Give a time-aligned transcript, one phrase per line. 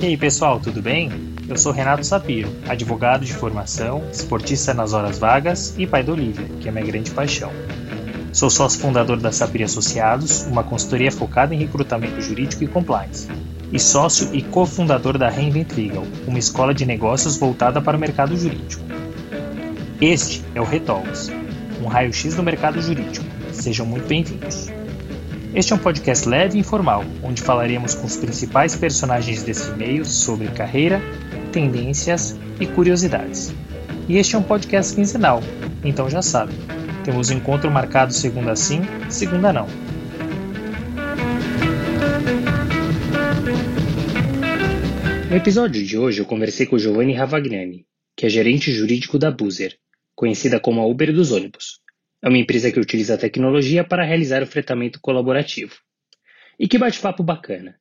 [0.00, 1.10] E aí pessoal, tudo bem?
[1.48, 6.46] Eu sou Renato Sapiro, advogado de formação, esportista nas horas vagas e pai da Olivia,
[6.60, 7.52] que é minha grande paixão.
[8.32, 13.28] Sou sócio fundador da Sapir Associados, uma consultoria focada em recrutamento jurídico e compliance,
[13.70, 18.36] e sócio e cofundador da Reinvent Legal, uma escola de negócios voltada para o mercado
[18.36, 18.82] jurídico.
[20.00, 21.30] Este é o Retalks,
[21.82, 23.24] um raio-x do mercado jurídico.
[23.52, 24.75] Sejam muito bem-vindos.
[25.56, 30.04] Este é um podcast leve e informal, onde falaremos com os principais personagens desse meio
[30.04, 31.00] sobre carreira,
[31.50, 33.54] tendências e curiosidades.
[34.06, 35.40] E este é um podcast quinzenal,
[35.82, 36.52] então já sabe,
[37.06, 39.66] temos encontro marcado segunda sim, segunda não.
[45.30, 49.74] No episódio de hoje eu conversei com Giovanni Ravagnani, que é gerente jurídico da Buzer,
[50.14, 51.80] conhecida como a Uber dos ônibus.
[52.22, 55.76] É uma empresa que utiliza a tecnologia para realizar o fretamento colaborativo.
[56.58, 57.78] E que bate-papo bacana.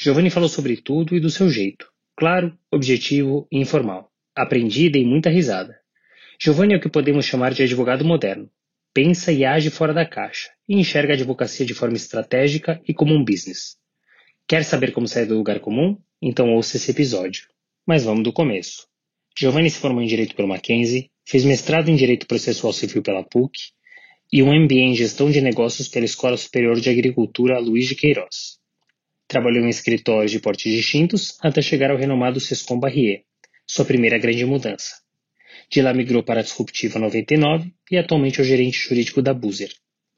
[0.00, 1.88] Giovanni falou sobre tudo e do seu jeito.
[2.16, 4.10] Claro, objetivo e informal.
[4.34, 5.78] Aprendi e muita risada.
[6.38, 8.50] Giovanni é o que podemos chamar de advogado moderno,
[8.92, 13.14] pensa e age fora da caixa e enxerga a advocacia de forma estratégica e como
[13.14, 13.76] um business.
[14.46, 15.98] Quer saber como sair do lugar comum?
[16.20, 17.46] Então ouça esse episódio.
[17.86, 18.86] Mas vamos do começo.
[19.38, 23.75] Giovanni se formou em Direito pelo Mackenzie, fez mestrado em Direito Processual Civil pela PUC
[24.32, 28.58] e um MBA em Gestão de Negócios pela Escola Superior de Agricultura Luiz de Queiroz.
[29.28, 33.22] Trabalhou em escritórios de portes distintos até chegar ao renomado Sescom Barrier,
[33.66, 34.94] sua primeira grande mudança.
[35.70, 39.72] De lá migrou para a Disruptiva 99 e atualmente é o gerente jurídico da Buzer.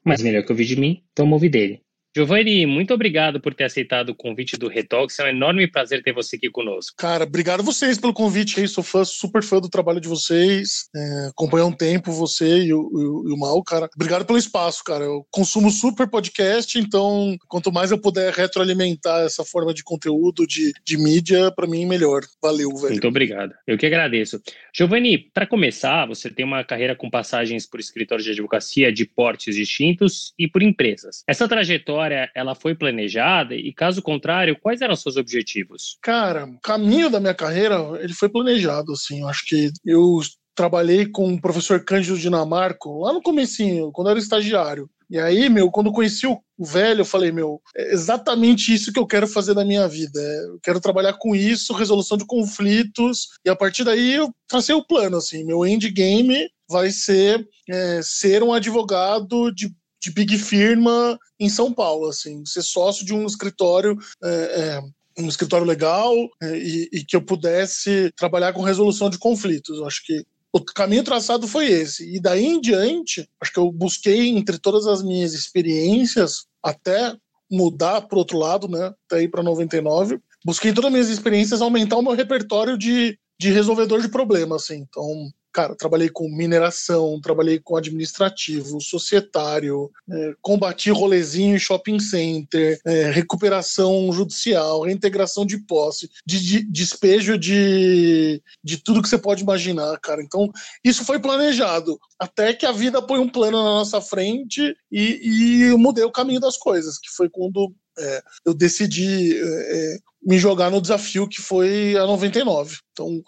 [0.05, 1.81] Mas melhor que ouvir de mim, então ouvi dele.
[2.15, 5.19] Giovanni, muito obrigado por ter aceitado o convite do Retox.
[5.19, 6.95] É um enorme prazer ter você aqui conosco.
[6.97, 8.67] Cara, obrigado a vocês pelo convite aí.
[8.67, 10.89] Sou fã, super fã do trabalho de vocês.
[10.95, 13.87] É, acompanho há um tempo você e o, e, o, Mal, cara.
[13.95, 15.03] Obrigado pelo espaço, cara.
[15.03, 20.73] Eu consumo super podcast, então quanto mais eu puder retroalimentar essa forma de conteúdo, de,
[20.83, 22.23] de mídia, para mim, melhor.
[22.41, 22.89] Valeu, velho.
[22.89, 23.53] Muito obrigado.
[23.67, 24.41] Eu que agradeço.
[24.73, 29.55] Giovanni, para começar, você tem uma carreira com passagens por escritórios de advocacia de portes
[29.55, 31.23] distintos e por empresas.
[31.27, 35.97] Essa trajetória história ela foi planejada e caso contrário, quais eram seus objetivos?
[36.01, 40.19] Cara, o caminho da minha carreira, ele foi planejado, assim, eu acho que eu
[40.55, 44.89] trabalhei com o professor Cândido Dinamarco lá no comecinho, quando eu era estagiário.
[45.09, 48.99] E aí, meu, quando eu conheci o velho, eu falei, meu, é exatamente isso que
[48.99, 50.19] eu quero fazer na minha vida.
[50.21, 53.29] É, eu quero trabalhar com isso, resolução de conflitos.
[53.43, 58.43] E a partir daí eu tracei o plano, assim, meu endgame vai ser é, ser
[58.43, 63.97] um advogado de de big firma em São Paulo, assim, ser sócio de um escritório.
[64.23, 64.81] É, é,
[65.17, 69.77] um escritório legal é, e, e, que eu pudesse trabalhar com resolução de conflitos.
[69.77, 72.15] Eu acho que o caminho traçado foi esse.
[72.15, 77.15] E daí em diante, acho que eu busquei, entre todas as minhas experiências, até
[77.51, 78.93] mudar para outro lado, né?
[79.05, 83.51] Até ir para 99, busquei todas as minhas experiências aumentar o meu repertório de, de
[83.51, 84.85] resolvedor de problemas, assim.
[84.89, 92.79] Então, cara, trabalhei com mineração, trabalhei com administrativo, societário, é, combati rolezinho em shopping center,
[92.85, 99.43] é, recuperação judicial, reintegração de posse, de, de, despejo de, de tudo que você pode
[99.43, 100.21] imaginar, cara.
[100.21, 100.49] Então,
[100.83, 101.99] isso foi planejado.
[102.17, 106.39] Até que a vida põe um plano na nossa frente e, e mudei o caminho
[106.39, 111.41] das coisas, que foi quando é, eu decidi é, é me jogar no desafio que
[111.41, 112.77] foi a 99.
[112.91, 113.21] Então,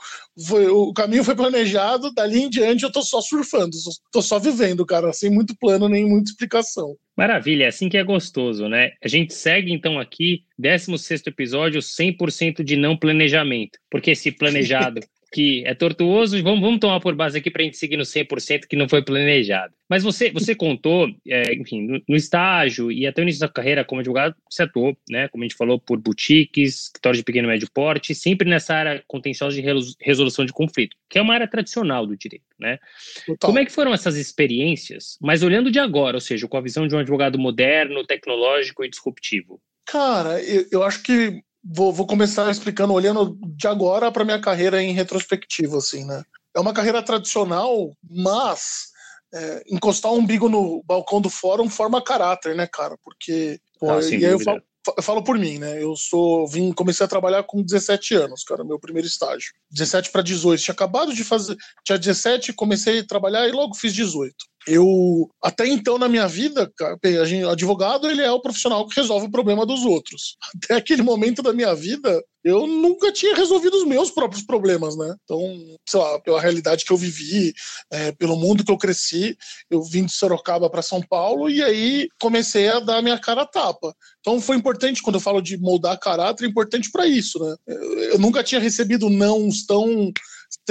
[0.45, 3.77] foi, o caminho foi planejado, dali em diante eu tô só surfando,
[4.11, 6.95] tô só vivendo, cara, sem muito plano nem muita explicação.
[7.15, 8.91] Maravilha, é assim que é gostoso, né?
[9.01, 14.99] A gente segue então aqui, 16 episódio, 100% de não planejamento, porque esse planejado
[15.31, 16.41] que é tortuoso.
[16.43, 19.01] Vamos, vamos tomar por base aqui para a gente seguir no 100% que não foi
[19.01, 19.73] planejado.
[19.89, 23.85] Mas você, você contou, é, enfim, no, no, estágio e até o início da carreira
[23.85, 27.51] como advogado, você atuou, né, como a gente falou, por boutiques, escritórios de pequeno e
[27.51, 32.05] médio porte, sempre nessa área contenciosa de resolução de conflito, que é uma área tradicional
[32.05, 32.79] do direito, né?
[33.25, 33.47] Total.
[33.47, 36.87] Como é que foram essas experiências, mas olhando de agora, ou seja, com a visão
[36.87, 39.61] de um advogado moderno, tecnológico e disruptivo?
[39.85, 44.81] Cara, eu, eu acho que vou, vou começar explicando, olhando de agora para minha carreira
[44.81, 46.23] em retrospectiva, assim, né?
[46.55, 48.91] É uma carreira tradicional, mas
[49.33, 52.97] é, encostar o umbigo no balcão do fórum forma caráter, né, cara?
[53.03, 53.59] Porque.
[53.79, 54.61] Pô, ah, e aí eu falo,
[54.97, 55.81] eu falo, por mim, né?
[55.81, 56.47] Eu sou.
[56.47, 59.51] Vim, comecei a trabalhar com 17 anos, cara, meu primeiro estágio.
[59.71, 60.61] 17 para 18.
[60.61, 61.55] Tinha acabado de fazer.
[61.85, 64.35] Tinha 17, comecei a trabalhar e logo fiz 18.
[64.67, 66.97] Eu até então na minha vida, cara,
[67.51, 70.37] advogado ele é o profissional que resolve o problema dos outros.
[70.63, 75.15] Até aquele momento da minha vida, eu nunca tinha resolvido os meus próprios problemas, né?
[75.23, 75.39] Então,
[75.87, 77.53] sei lá, pela realidade que eu vivi,
[77.91, 79.37] é, pelo mundo que eu cresci,
[79.69, 83.47] eu vim de Sorocaba para São Paulo e aí comecei a dar minha cara a
[83.47, 83.93] tapa.
[84.19, 87.55] Então foi importante, quando eu falo de moldar caráter, é importante para isso, né?
[88.11, 90.11] Eu nunca tinha recebido nãos tão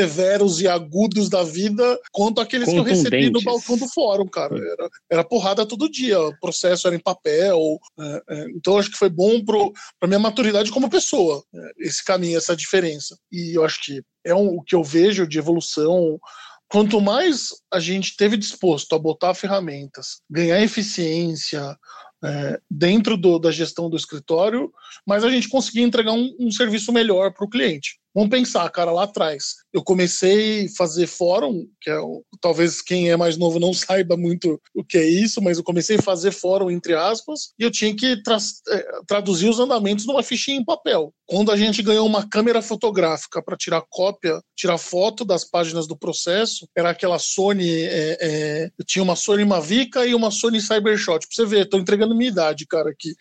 [0.01, 4.57] severos e agudos da vida quanto aqueles que eu recebi no balcão do fórum, cara.
[4.57, 7.79] Era, era porrada todo dia, o processo era em papel.
[7.99, 12.39] É, é, então acho que foi bom para minha maturidade como pessoa, é, esse caminho,
[12.39, 13.17] essa diferença.
[13.31, 16.19] E eu acho que é um, o que eu vejo de evolução
[16.69, 21.77] quanto mais a gente teve disposto a botar ferramentas, ganhar eficiência,
[22.23, 24.71] é, dentro do, da gestão do escritório,
[25.07, 28.00] mas a gente conseguia entregar um, um serviço melhor para o cliente.
[28.15, 29.57] Vamos pensar, cara, lá atrás.
[29.73, 31.97] Eu comecei a fazer fórum, que é
[32.41, 35.97] talvez quem é mais novo não saiba muito o que é isso, mas eu comecei
[35.97, 38.37] a fazer fórum entre aspas, e eu tinha que tra
[38.71, 41.13] é, traduzir os andamentos numa fichinha em papel.
[41.27, 45.97] Quando a gente ganhou uma câmera fotográfica para tirar cópia, tirar foto das páginas do
[45.97, 51.21] processo, era aquela Sony, é, é, eu tinha uma Sony Mavica e uma Sony Cybershot.
[51.21, 53.15] Pra você ver, tô entregando minha idade, cara, aqui.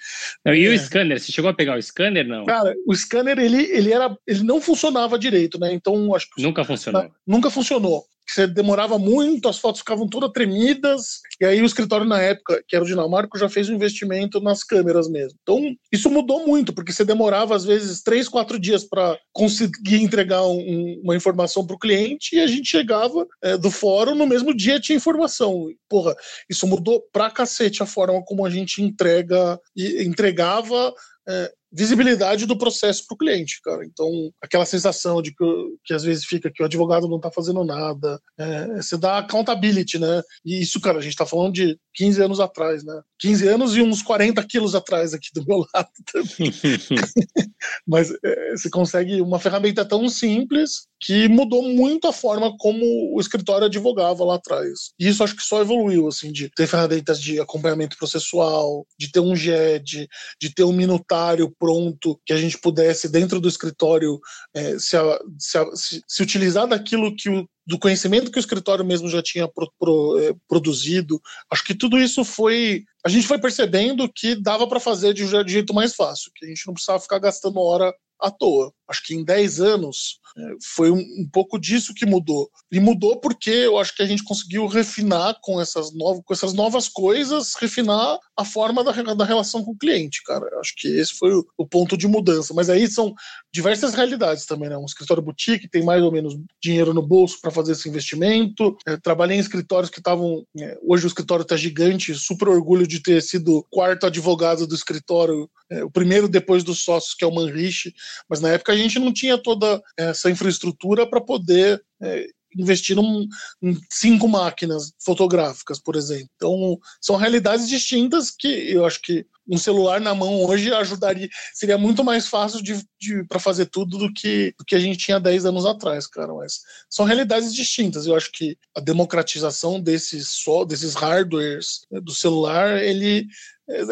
[0.43, 0.77] Não, e o é.
[0.77, 1.19] scanner?
[1.19, 2.45] Você chegou a pegar o scanner, não?
[2.45, 5.73] Cara, o scanner, ele, ele, era, ele não funcionava funcionava direito, né?
[5.73, 7.11] Então acho que nunca funcionou.
[7.27, 12.21] Nunca funcionou você demorava muito, as fotos ficavam todas tremidas, e aí o escritório na
[12.21, 15.37] época, que era o Dinamarca, já fez um investimento nas câmeras mesmo.
[15.41, 15.59] Então,
[15.91, 21.01] isso mudou muito, porque você demorava às vezes três, quatro dias para conseguir entregar um,
[21.03, 24.79] uma informação para o cliente, e a gente chegava é, do fórum, no mesmo dia
[24.79, 25.67] tinha informação.
[25.89, 26.15] Porra,
[26.49, 30.93] isso mudou pra cacete a forma como a gente entrega e entregava
[31.27, 33.85] é, visibilidade do processo para o cliente, cara.
[33.85, 34.07] Então,
[34.41, 35.45] aquela sensação de que,
[35.85, 39.99] que às vezes fica que o advogado não está fazendo nada, é, você dá accountability,
[39.99, 40.21] né?
[40.45, 43.01] E isso, cara, a gente está falando de 15 anos atrás, né?
[43.19, 46.53] 15 anos e uns 40 quilos atrás aqui do meu lado também.
[47.87, 53.19] Mas é, você consegue uma ferramenta tão simples que mudou muito a forma como o
[53.19, 54.91] escritório advogava lá atrás.
[54.99, 59.19] E isso acho que só evoluiu, assim, de ter ferramentas de acompanhamento processual, de ter
[59.19, 60.07] um GED,
[60.41, 64.19] de ter um minutário pronto que a gente pudesse, dentro do escritório,
[64.53, 64.95] é, se,
[65.37, 69.71] se, se, utilizar daquilo que o do conhecimento que o escritório mesmo já tinha pro,
[69.77, 71.21] pro, é, produzido.
[71.51, 72.83] Acho que tudo isso foi.
[73.05, 76.49] A gente foi percebendo que dava para fazer de, de jeito mais fácil, que a
[76.49, 78.73] gente não precisava ficar gastando hora à toa.
[78.89, 80.41] Acho que em 10 anos é,
[80.75, 82.49] foi um, um, pouco disso que mudou.
[82.71, 86.53] E mudou porque eu acho que a gente conseguiu refinar com essas, novas, com essas
[86.53, 90.45] novas coisas, refinar a forma da, da relação com o cliente, cara.
[90.59, 92.53] Acho que esse foi o, o ponto de mudança.
[92.53, 93.13] Mas aí são
[93.53, 94.77] diversas realidades também, né?
[94.77, 98.75] Um escritório boutique tem mais ou menos dinheiro no bolso para fazer esse investimento.
[98.87, 100.43] É, trabalhei em escritórios que estavam.
[100.59, 105.49] É, hoje o escritório está gigante, super orgulho de ter sido quarto advogado do escritório,
[105.69, 107.93] é, o primeiro depois dos sócios, que é o Manrich
[108.29, 112.27] mas na época gente não tinha toda essa infraestrutura para poder é,
[112.57, 113.27] investir num,
[113.61, 116.29] em cinco máquinas fotográficas, por exemplo.
[116.35, 121.77] Então, são realidades distintas que eu acho que um celular na mão hoje ajudaria, seria
[121.77, 125.19] muito mais fácil de, de para fazer tudo do que, do que a gente tinha
[125.19, 126.33] 10 anos atrás, cara.
[126.33, 126.59] Mas
[126.89, 128.05] são realidades distintas.
[128.05, 133.27] Eu acho que a democratização desses, só, desses hardwares né, do celular, ele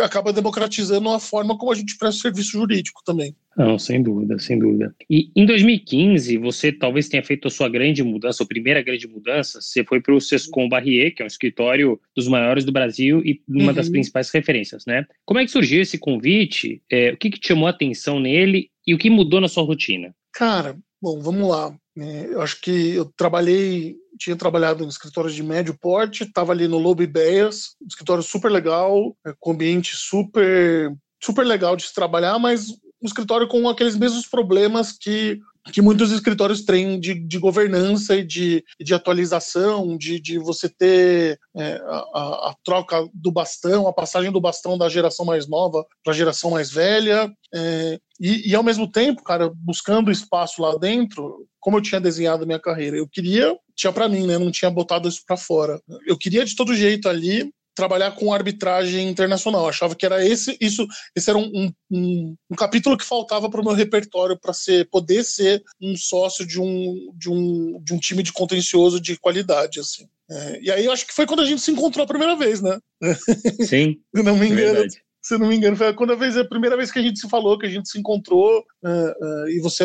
[0.04, 3.36] acaba democratizando a forma como a gente presta serviço jurídico também.
[3.56, 4.94] Não, sem dúvida, sem dúvida.
[5.10, 9.60] E em 2015, você talvez tenha feito a sua grande mudança, a primeira grande mudança,
[9.62, 13.42] você foi para o Sescom Barrier, que é um escritório dos maiores do Brasil e
[13.48, 13.74] uma uhum.
[13.74, 15.06] das principais referências, né?
[15.26, 16.82] Como é que surgiu esse convite?
[16.92, 19.64] É, o que, que te chamou a atenção nele e o que mudou na sua
[19.64, 20.14] rotina?
[20.32, 21.76] Cara, bom, vamos lá.
[21.98, 26.68] É, eu acho que eu trabalhei tinha trabalhado em escritórios de médio porte, estava ali
[26.68, 30.92] no Lobo Ideias, um escritório super legal, é, com ambiente super,
[31.24, 35.40] super legal de se trabalhar, mas um escritório com aqueles mesmos problemas que,
[35.72, 41.40] que muitos escritórios têm de, de governança e de, de atualização, de, de você ter
[41.56, 46.14] é, a, a, troca do bastão, a passagem do bastão da geração mais nova para
[46.14, 47.32] a geração mais velha.
[47.54, 52.44] É, e, e, ao mesmo tempo, cara, buscando espaço lá dentro, como eu tinha desenhado
[52.44, 55.82] a minha carreira, eu queria, tinha para mim, né, não tinha botado isso para fora.
[56.06, 59.62] Eu queria de todo jeito ali trabalhar com arbitragem internacional.
[59.62, 63.62] Eu achava que era esse, isso, esse era um, um, um capítulo que faltava para
[63.62, 68.00] o meu repertório para ser, poder ser um sócio de um, de um, de um
[68.00, 70.08] time de contencioso de qualidade, assim.
[70.30, 72.62] É, e aí eu acho que foi quando a gente se encontrou a primeira vez,
[72.62, 72.80] né?
[73.64, 73.98] Sim.
[74.12, 74.74] não me engano.
[74.74, 77.02] Verdade se não me engano, foi a, quando a, vez, a primeira vez que a
[77.02, 79.84] gente se falou, que a gente se encontrou, uh, uh, e você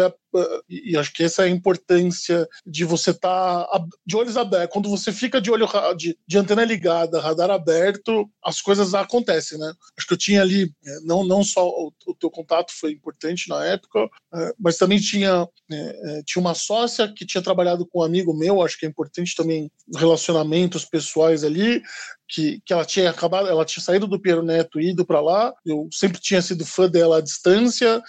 [0.68, 4.72] e acho que essa é a importância de você estar tá de olhos abertos.
[4.72, 9.72] Quando você fica de olho de, de, antena ligada, radar aberto, as coisas acontecem, né?
[9.96, 13.48] Acho que eu tinha ali, é, não, não só o, o teu contato foi importante
[13.48, 18.04] na época, é, mas também tinha, é, tinha uma sócia que tinha trabalhado com um
[18.04, 21.82] amigo meu, acho que é importante também relacionamentos pessoais ali,
[22.28, 25.52] que, que ela tinha acabado, ela tinha saído do Piero Neto e ido para lá.
[25.66, 28.02] Eu sempre tinha sido fã dela à distância,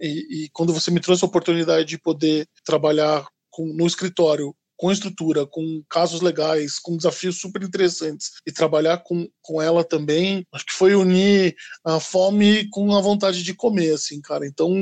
[0.00, 1.53] e, e, quando você me trouxe a oportunidade
[1.84, 8.32] de poder trabalhar com, no escritório com estrutura, com casos legais, com desafios super interessantes
[8.46, 13.42] e trabalhar com, com ela também, acho que foi unir a fome com a vontade
[13.42, 14.46] de comer, assim, cara.
[14.46, 14.74] Então,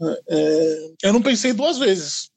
[0.00, 2.30] é, é eu não pensei duas vezes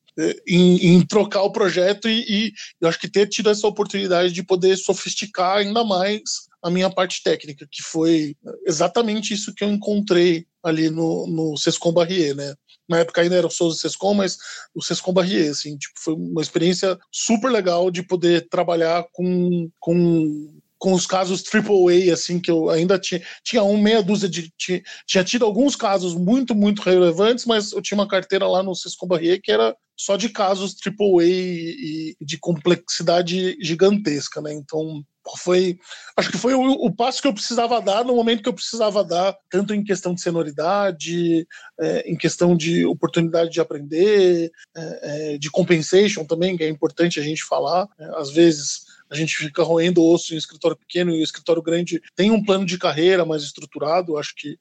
[0.46, 4.44] em, em, trocar o projeto e, e, eu acho que ter tido essa oportunidade de
[4.44, 6.22] poder sofisticar ainda mais
[6.62, 8.36] a minha parte técnica, que foi
[8.68, 12.54] exatamente isso que eu encontrei ali no, no Sescom Barrier, né?
[12.92, 14.38] Na época ainda era o Souza Sescom, mas
[14.76, 20.62] o Sescom Barrier, assim, tipo, foi uma experiência super legal de poder trabalhar com, com
[20.82, 24.52] com os casos AAA, assim, que eu ainda tinha, tinha um meia dúzia de.
[24.58, 28.74] Tinha, tinha tido alguns casos muito, muito relevantes, mas eu tinha uma carteira lá no
[28.74, 34.52] Cisco Barrier que era só de casos AAA e, e de complexidade gigantesca, né?
[34.54, 35.04] Então,
[35.38, 35.80] foi
[36.18, 39.04] acho que foi o, o, passo que eu precisava dar no momento que eu precisava
[39.04, 41.48] dar tanto em questão de sonoridade
[41.80, 47.20] é, em questão de oportunidade de aprender é, é, de compensation também que é importante
[47.20, 51.20] a gente falar é, às vezes a gente fica roendo osso em escritório pequeno e
[51.20, 54.18] o escritório grande tem um plano de carreira mais estruturado.
[54.18, 54.58] Acho que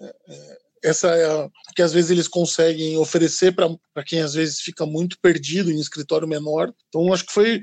[0.00, 4.60] é, é essa é a que às vezes eles conseguem oferecer para quem às vezes
[4.60, 6.72] fica muito perdido em escritório menor.
[6.88, 7.60] Então acho que foi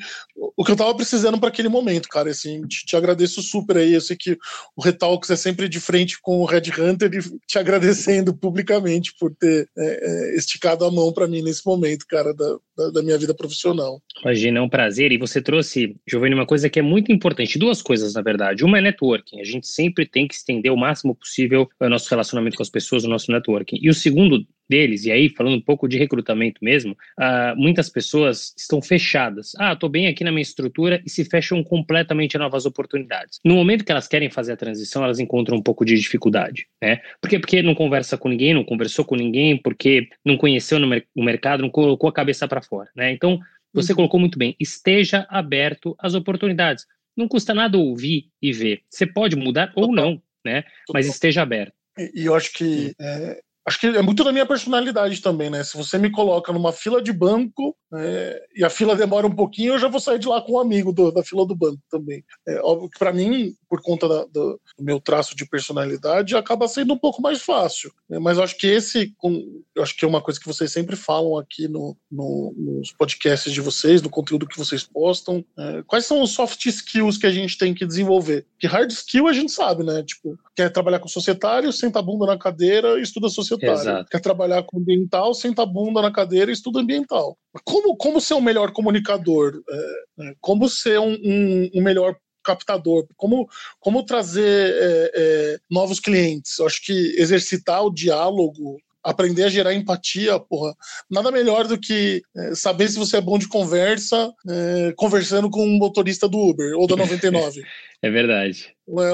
[0.55, 2.29] o que eu estava precisando para aquele momento, cara.
[2.29, 3.93] Assim, te, te, agradeço super aí.
[3.93, 4.37] Eu sei que
[4.75, 9.35] o Retalks é sempre de frente com o Red Hunter e te agradecendo publicamente por
[9.35, 13.17] ter é, é, esticado a mão para mim nesse momento, cara, da, da, da, minha
[13.17, 14.01] vida profissional.
[14.21, 15.11] Imagina, é um prazer.
[15.11, 17.59] E você trouxe, Giovanni, uma coisa que é muito importante.
[17.59, 18.63] Duas coisas, na verdade.
[18.63, 19.41] Uma é networking.
[19.41, 23.03] A gente sempre tem que estender o máximo possível o nosso relacionamento com as pessoas,
[23.07, 23.79] o nosso networking.
[23.81, 28.53] E o segundo deles, e aí falando um pouco de recrutamento mesmo, uh, muitas pessoas
[28.57, 29.53] estão fechadas.
[29.57, 33.39] Ah, estou bem aqui na minha estrutura e se fecham completamente a novas oportunidades.
[33.45, 36.99] No momento que elas querem fazer a transição, elas encontram um pouco de dificuldade, né?
[37.21, 37.39] Por quê?
[37.39, 41.23] Porque não conversa com ninguém, não conversou com ninguém, porque não conheceu no, mer no
[41.23, 43.11] mercado, não colocou a cabeça para fora, né?
[43.11, 43.39] Então,
[43.73, 43.97] você uhum.
[43.97, 46.85] colocou muito bem, esteja aberto às oportunidades.
[47.15, 48.81] Não custa nada ouvir e ver.
[48.89, 50.63] Você pode mudar ou não, né?
[50.93, 51.76] Mas esteja aberto.
[51.97, 55.61] E eu acho que é, acho que é muito da minha personalidade também, né?
[55.61, 59.73] Se você me coloca numa fila de banco é, e a fila demora um pouquinho,
[59.73, 62.23] eu já vou sair de lá com um amigo do, da fila do banco também.
[62.47, 66.65] É óbvio que para mim, por conta da, do, do, meu traço de personalidade, acaba
[66.69, 67.91] sendo um pouco mais fácil.
[68.09, 68.17] Né?
[68.19, 71.67] Mas acho que esse, com, acho que é uma coisa que vocês sempre falam aqui
[71.67, 75.43] no, no, nos podcasts de vocês, no conteúdo que vocês postam.
[75.59, 78.45] É, quais são os soft skills que a gente tem que desenvolver?
[78.57, 80.03] Que hard skill a gente sabe, né?
[80.03, 84.09] Tipo, quer trabalhar com societário, senta a bunda na cadeira estuda societário Exato.
[84.09, 87.37] Quer trabalhar com ambiental, senta a bunda na cadeira e estuda ambiental.
[87.63, 89.61] Como, como ser um melhor comunicador?
[89.69, 93.49] É, é, como ser um, um, um melhor captador, como,
[93.79, 96.57] como trazer é, é, novos clientes.
[96.57, 100.73] Eu acho que exercitar o diálogo, aprender a gerar empatia, porra,
[101.09, 105.65] nada melhor do que é, saber se você é bom de conversa é, conversando com
[105.65, 107.61] um motorista do Uber ou da 99.
[108.01, 108.73] é verdade.
[108.87, 109.13] É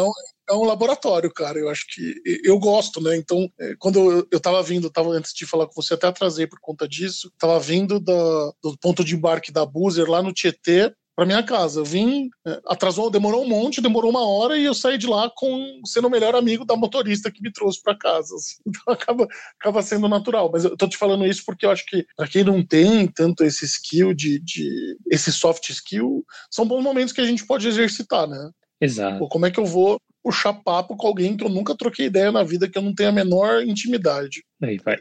[0.49, 1.57] é um laboratório, cara.
[1.57, 3.15] Eu acho que eu gosto, né?
[3.15, 6.47] Então, é, quando eu, eu tava vindo, tava antes de falar com você, até atrasei
[6.47, 7.31] por conta disso.
[7.37, 11.79] Tava vindo da, do ponto de embarque da Buzer lá no Tietê para minha casa.
[11.79, 15.31] Eu vim, é, atrasou, demorou um monte, demorou uma hora e eu saí de lá
[15.33, 18.35] com sendo o melhor amigo da motorista que me trouxe para casa.
[18.35, 18.55] Assim.
[18.83, 19.27] Então acaba,
[19.59, 20.49] acaba sendo natural.
[20.51, 23.43] Mas eu tô te falando isso porque eu acho que para quem não tem tanto
[23.43, 28.27] esse skill de, de esse soft skill, são bons momentos que a gente pode exercitar,
[28.27, 28.49] né?
[28.81, 29.19] Exato.
[29.19, 32.31] Pô, como é que eu vou puxar papo com alguém que eu nunca troquei ideia
[32.31, 34.43] na vida, que eu não tenho a menor intimidade.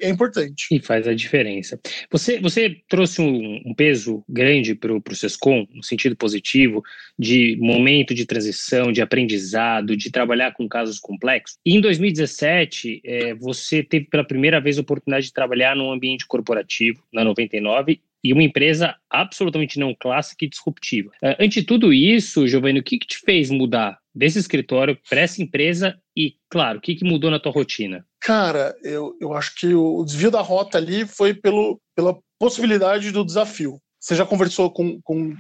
[0.00, 0.67] É importante.
[0.73, 1.81] E faz a diferença.
[2.11, 6.83] Você, você trouxe um, um peso grande para o Sescom, no sentido positivo,
[7.17, 11.57] de momento de transição, de aprendizado, de trabalhar com casos complexos.
[11.64, 16.26] E em 2017, é, você teve pela primeira vez a oportunidade de trabalhar num ambiente
[16.26, 21.11] corporativo, na 99, e uma empresa absolutamente não clássica e disruptiva.
[21.23, 25.42] Uh, ante tudo isso, Giovanni, o que, que te fez mudar desse escritório para essa
[25.42, 28.04] empresa e, claro, o que, que mudou na tua rotina?
[28.21, 33.25] Cara, eu, eu acho que o desvio da rota ali foi pelo, pela possibilidade do
[33.25, 33.78] desafio.
[34.02, 35.33] Você já conversou com, com,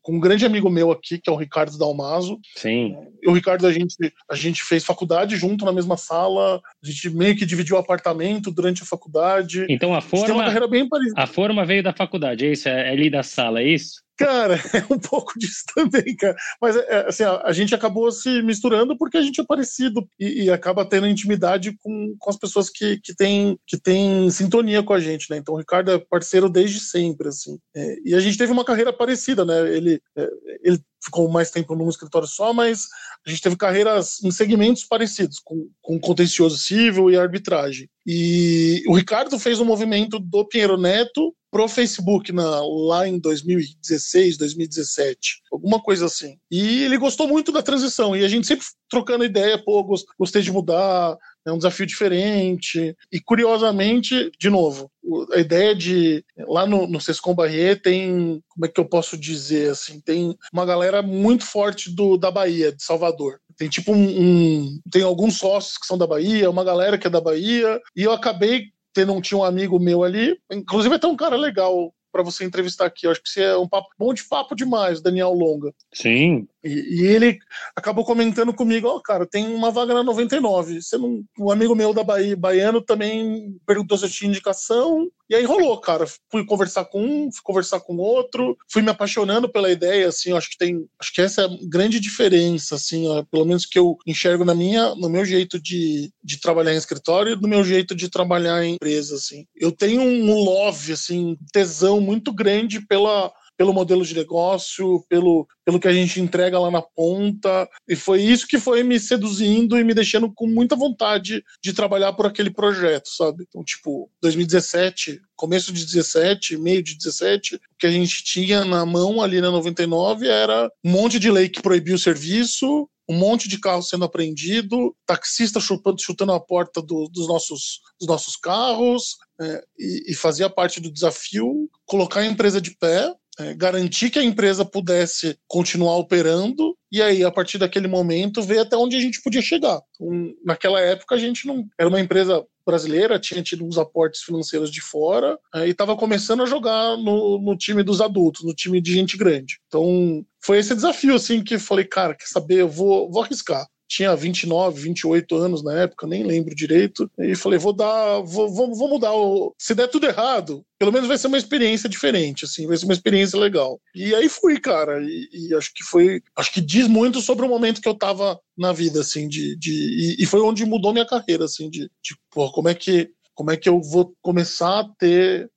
[0.00, 2.38] com um grande amigo meu aqui, que é o Ricardo Dalmaso.
[2.56, 2.94] Sim.
[3.20, 3.96] Eu e o Ricardo, a gente,
[4.30, 8.52] a gente fez faculdade junto na mesma sala, a gente meio que dividiu o apartamento
[8.52, 9.66] durante a faculdade.
[9.68, 12.68] Então a forma, a, a forma veio da faculdade, é isso?
[12.68, 14.00] É ali da sala, é isso?
[14.18, 16.36] Cara, é um pouco disso também, cara.
[16.60, 20.50] Mas é, assim, a, gente acabou se misturando porque a gente é parecido e, e
[20.50, 24.98] acaba tendo intimidade com, com as pessoas que, que, têm, que têm sintonia com a
[24.98, 25.36] gente, né?
[25.36, 27.58] Então o Ricardo é parceiro desde sempre, assim.
[27.76, 29.72] É, e a gente teve uma carreira parecida, né?
[29.72, 30.28] Ele, é,
[30.64, 32.86] ele ficou mais tempo num escritório só, mas
[33.26, 37.88] a gente teve carreiras em segmentos parecidos, com, com contencioso civil e arbitragem.
[38.06, 44.36] E o Ricardo fez um movimento do Pinheiro Neto pro Facebook na, lá em 2016,
[44.36, 46.38] 2017, alguma coisa assim.
[46.50, 49.82] E ele gostou muito da transição e a gente sempre trocando ideia, pô,
[50.18, 51.16] gostei de mudar,
[51.48, 52.96] é um desafio diferente.
[53.12, 54.90] E curiosamente, de novo,
[55.32, 59.70] a ideia de lá no, no Sescom Barrier tem, como é que eu posso dizer
[59.70, 63.40] assim, tem uma galera muito forte do, da Bahia, de Salvador.
[63.56, 67.10] Tem tipo um, um, tem alguns sócios que são da Bahia, uma galera que é
[67.10, 71.16] da Bahia, e eu acabei tendo um, tinha um amigo meu ali, inclusive até um
[71.16, 73.06] cara legal para você entrevistar aqui.
[73.06, 75.72] Eu acho que você é um papo bom de papo demais, Daniel Longa.
[75.92, 76.48] Sim.
[76.62, 77.38] E, e ele
[77.76, 80.82] acabou comentando comigo, ó, oh, cara, tem uma vaga na 99.
[80.82, 85.08] Você não, um amigo meu da Bahia, baiano, também perguntou se eu tinha indicação.
[85.30, 86.06] E aí rolou, cara.
[86.30, 90.50] Fui conversar com um, fui conversar com outro, fui me apaixonando pela ideia, assim, acho
[90.50, 93.96] que tem, acho que essa é a grande diferença, assim, ó, pelo menos que eu
[94.06, 97.94] enxergo na minha, no meu jeito de, de trabalhar em escritório e no meu jeito
[97.94, 99.44] de trabalhar em empresa, assim.
[99.54, 105.80] Eu tenho um love, assim, tesão muito grande pela pelo modelo de negócio, pelo, pelo
[105.80, 107.68] que a gente entrega lá na ponta.
[107.88, 112.12] E foi isso que foi me seduzindo e me deixando com muita vontade de trabalhar
[112.12, 113.44] por aquele projeto, sabe?
[113.48, 118.86] Então, tipo, 2017, começo de 17, meio de 17, o que a gente tinha na
[118.86, 123.48] mão ali na 99 era um monte de lei que proibia o serviço, um monte
[123.48, 129.16] de carro sendo apreendido, taxista chutando, chutando a porta do, dos, nossos, dos nossos carros,
[129.40, 134.18] é, e, e fazia parte do desafio colocar a empresa de pé, é, garantir que
[134.18, 139.00] a empresa pudesse continuar operando e aí, a partir daquele momento, ver até onde a
[139.00, 139.80] gente podia chegar.
[140.00, 144.70] Um, naquela época, a gente não era uma empresa brasileira, tinha tido uns aportes financeiros
[144.70, 148.80] de fora é, e estava começando a jogar no, no, time dos adultos, no time
[148.80, 149.58] de gente grande.
[149.66, 154.14] Então, foi esse desafio, assim, que falei, cara, quer saber, eu vou, vou arriscar tinha
[154.14, 157.10] 29, 28 anos na época, nem lembro direito.
[157.18, 159.10] E falei, vou dar, vou, vou, vou mudar.
[159.58, 162.92] Se der tudo errado, pelo menos vai ser uma experiência diferente, assim, vai ser uma
[162.92, 163.80] experiência legal.
[163.94, 167.48] E aí fui, cara, e, e acho que foi, acho que diz muito sobre o
[167.48, 171.06] momento que eu tava na vida, assim, de, de e, e foi onde mudou minha
[171.06, 174.88] carreira, assim, de, de pô, como é que como é que eu vou começar a
[174.98, 175.48] ter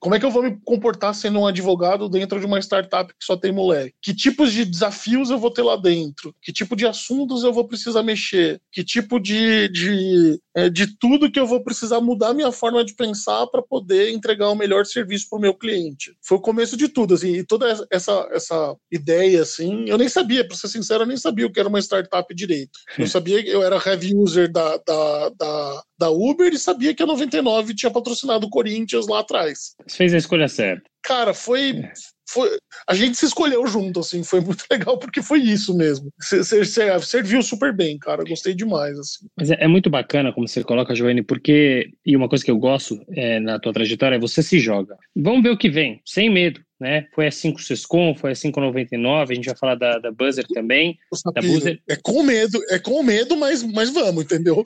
[0.00, 3.24] como é que eu vou me comportar sendo um advogado dentro de uma startup que
[3.24, 3.94] só tem moleque?
[4.02, 6.34] Que tipos de desafios eu vou ter lá dentro?
[6.42, 8.60] Que tipo de assuntos eu vou precisar mexer?
[8.72, 12.94] Que tipo de, de, é, de tudo que eu vou precisar mudar minha forma de
[12.94, 16.14] pensar para poder entregar o melhor serviço para o meu cliente?
[16.22, 20.46] Foi o começo de tudo, assim, e toda essa, essa ideia, assim, eu nem sabia,
[20.46, 22.78] para ser sincero, eu nem sabia o que era uma startup direito.
[22.98, 27.02] Eu sabia que eu era heavy user da, da, da, da Uber e sabia que
[27.02, 29.59] a 99 tinha patrocinado o Corinthians lá atrás.
[29.86, 30.82] Você fez a escolha certa.
[31.02, 31.70] Cara, foi.
[31.70, 31.92] É.
[32.32, 32.48] Foi,
[32.86, 36.12] a gente se escolheu junto, assim, foi muito legal porque foi isso mesmo.
[36.20, 39.26] Você serviu super bem, cara, gostei demais, assim.
[39.36, 42.56] Mas é, é, muito bacana como você coloca, Joane, porque, e uma coisa que eu
[42.56, 44.96] gosto é, na tua trajetória é você se joga.
[45.16, 47.06] Vamos ver o que vem, sem medo né?
[47.14, 50.98] Foi a 5 Sescom, foi a 599, a gente vai falar da, da Buzzer também.
[51.34, 51.80] Da Buzzer.
[51.88, 54.64] É com medo, é com medo, mas, mas vamos, entendeu?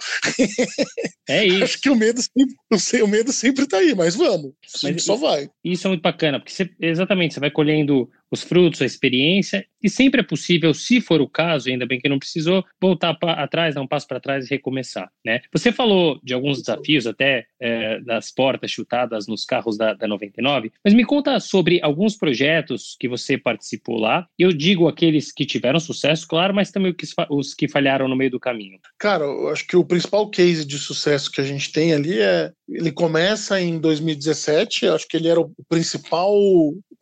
[1.29, 1.65] É isso.
[1.65, 4.53] Acho que o medo sempre, o medo sempre tá aí, mas vamos.
[4.83, 5.49] Mas só vai.
[5.65, 9.91] Isso é muito bacana, porque você, exatamente, você vai colhendo os frutos, a experiência, e
[9.91, 13.75] sempre é possível, se for o caso, ainda bem que não precisou, voltar pra, atrás,
[13.75, 15.11] dar um passo para trás e recomeçar.
[15.25, 15.43] Né?
[15.53, 20.73] Você falou de alguns desafios, até é, das portas chutadas nos carros da, da 99,
[20.83, 24.27] mas me conta sobre alguns projetos que você participou lá.
[24.39, 26.95] Eu digo aqueles que tiveram sucesso, claro, mas também
[27.29, 28.79] os que falharam no meio do caminho.
[28.99, 32.51] Cara, eu acho que o principal case de sucesso que a gente tem ali é.
[32.67, 36.35] Ele começa em 2017, acho que ele era o principal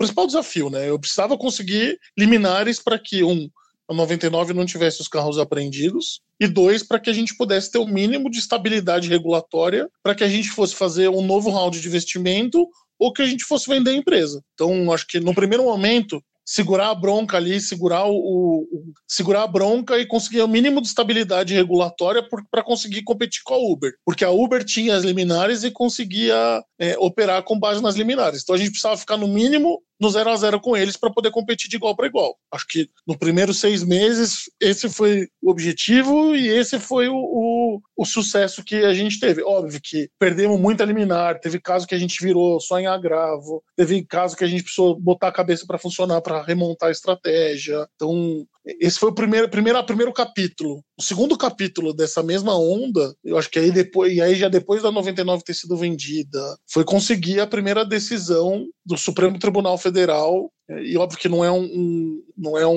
[0.02, 0.88] principal desafio, né?
[0.88, 3.48] Eu precisava conseguir liminares para que, um,
[3.88, 7.78] a 99 não tivesse os carros apreendidos, e dois, para que a gente pudesse ter
[7.78, 11.86] o mínimo de estabilidade regulatória para que a gente fosse fazer um novo round de
[11.86, 12.66] investimento
[12.98, 14.42] ou que a gente fosse vender a empresa.
[14.54, 18.66] Então, acho que no primeiro momento, segurar a bronca ali, segurar o, o,
[19.06, 23.58] segurar a bronca e conseguir o mínimo de estabilidade regulatória para conseguir competir com a
[23.58, 28.42] Uber, porque a Uber tinha as liminares e conseguia é, operar com base nas liminares.
[28.42, 31.30] Então a gente precisava ficar no mínimo no 0 a 0 com eles para poder
[31.30, 32.36] competir de igual para igual.
[32.50, 37.80] Acho que no primeiro seis meses esse foi o objetivo e esse foi o, o,
[37.96, 39.44] o sucesso que a gente teve.
[39.44, 43.62] Óbvio que perdemos muito a liminar, teve caso que a gente virou só em agravo,
[43.76, 47.86] teve caso que a gente precisou botar a cabeça para funcionar, para remontar a estratégia.
[47.94, 48.44] Então,
[48.80, 50.82] esse foi o primeiro, primeiro, primeiro capítulo.
[51.02, 54.84] O segundo capítulo dessa mesma onda, eu acho que aí depois, e aí já depois
[54.84, 60.48] da 99 ter sido vendida, foi conseguir a primeira decisão do Supremo Tribunal Federal
[60.80, 62.76] e óbvio que não é um, um não é um,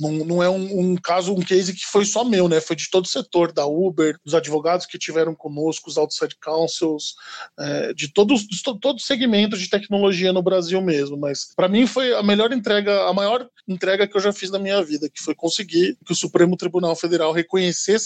[0.00, 2.60] um, não é um, um, caso, um case que foi só meu, né?
[2.60, 7.14] Foi de todo o setor, da Uber, dos advogados que tiveram conosco, os outside councils,
[7.58, 11.16] é, de todos, de todo de tecnologia no Brasil mesmo.
[11.16, 14.58] Mas para mim foi a melhor entrega, a maior entrega que eu já fiz na
[14.58, 17.53] minha vida, que foi conseguir que o Supremo Tribunal Federal reconhecesse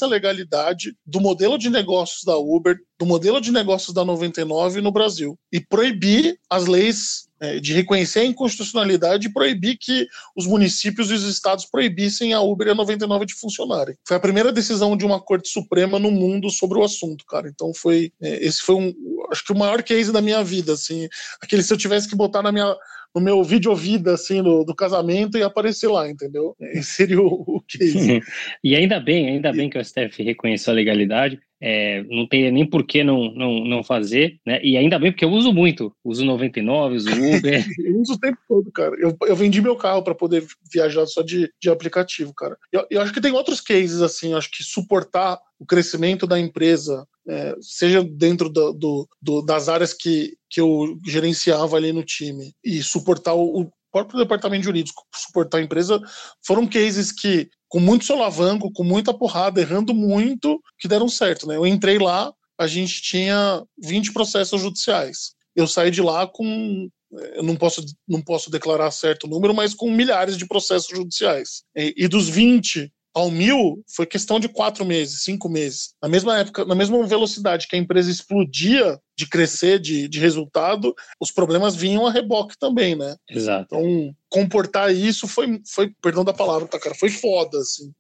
[0.03, 4.91] a legalidade do modelo de negócios da Uber, do modelo de negócios da 99 no
[4.91, 10.07] Brasil e proibir as leis é, de reconhecer a inconstitucionalidade e proibir que
[10.37, 13.95] os municípios e os estados proibissem a Uber e a 99 de funcionarem.
[14.07, 17.49] Foi a primeira decisão de uma Corte Suprema no mundo sobre o assunto, cara.
[17.49, 18.93] Então foi é, esse foi um,
[19.31, 21.09] acho que o maior case da minha vida, assim,
[21.41, 22.75] aquele se eu tivesse que botar na minha
[23.15, 26.55] no meu vídeo vida assim no, do casamento e aparecer lá, entendeu?
[26.61, 28.21] Esse seria o, o case.
[28.63, 32.65] e ainda bem, ainda bem que o STF reconheceu a legalidade, é, não tem nem
[32.65, 34.61] por que não, não, não fazer, né?
[34.63, 37.67] E ainda bem porque eu uso muito, uso 99, uso Uber.
[37.85, 38.95] eu uso o tempo todo, cara.
[38.99, 42.57] Eu, eu vendi meu carro para poder viajar só de, de aplicativo, cara.
[42.73, 47.07] Eu, eu acho que tem outros cases, assim, acho que suportar o crescimento da empresa,
[47.29, 52.53] é, seja dentro do, do, do, das áreas que, que eu gerenciava ali no time,
[52.65, 56.01] e suportar o, o próprio departamento jurídico, suportar a empresa,
[56.47, 61.47] foram cases que com muito solavanco, com muita porrada, errando muito, que deram certo.
[61.47, 61.57] Né?
[61.57, 65.35] Eu entrei lá, a gente tinha 20 processos judiciais.
[65.55, 66.89] Eu saí de lá com.
[67.35, 71.63] Eu não posso, não posso declarar certo número, mas com milhares de processos judiciais.
[71.75, 75.95] E, e dos 20, ao mil foi questão de quatro meses, cinco meses.
[76.01, 80.95] Na mesma época, na mesma velocidade que a empresa explodia de crescer, de, de resultado,
[81.19, 83.17] os problemas vinham a reboque também, né?
[83.29, 83.75] Exato.
[83.75, 86.95] Então, comportar isso foi, foi perdão da palavra, tá, cara?
[86.95, 87.93] Foi foda, assim.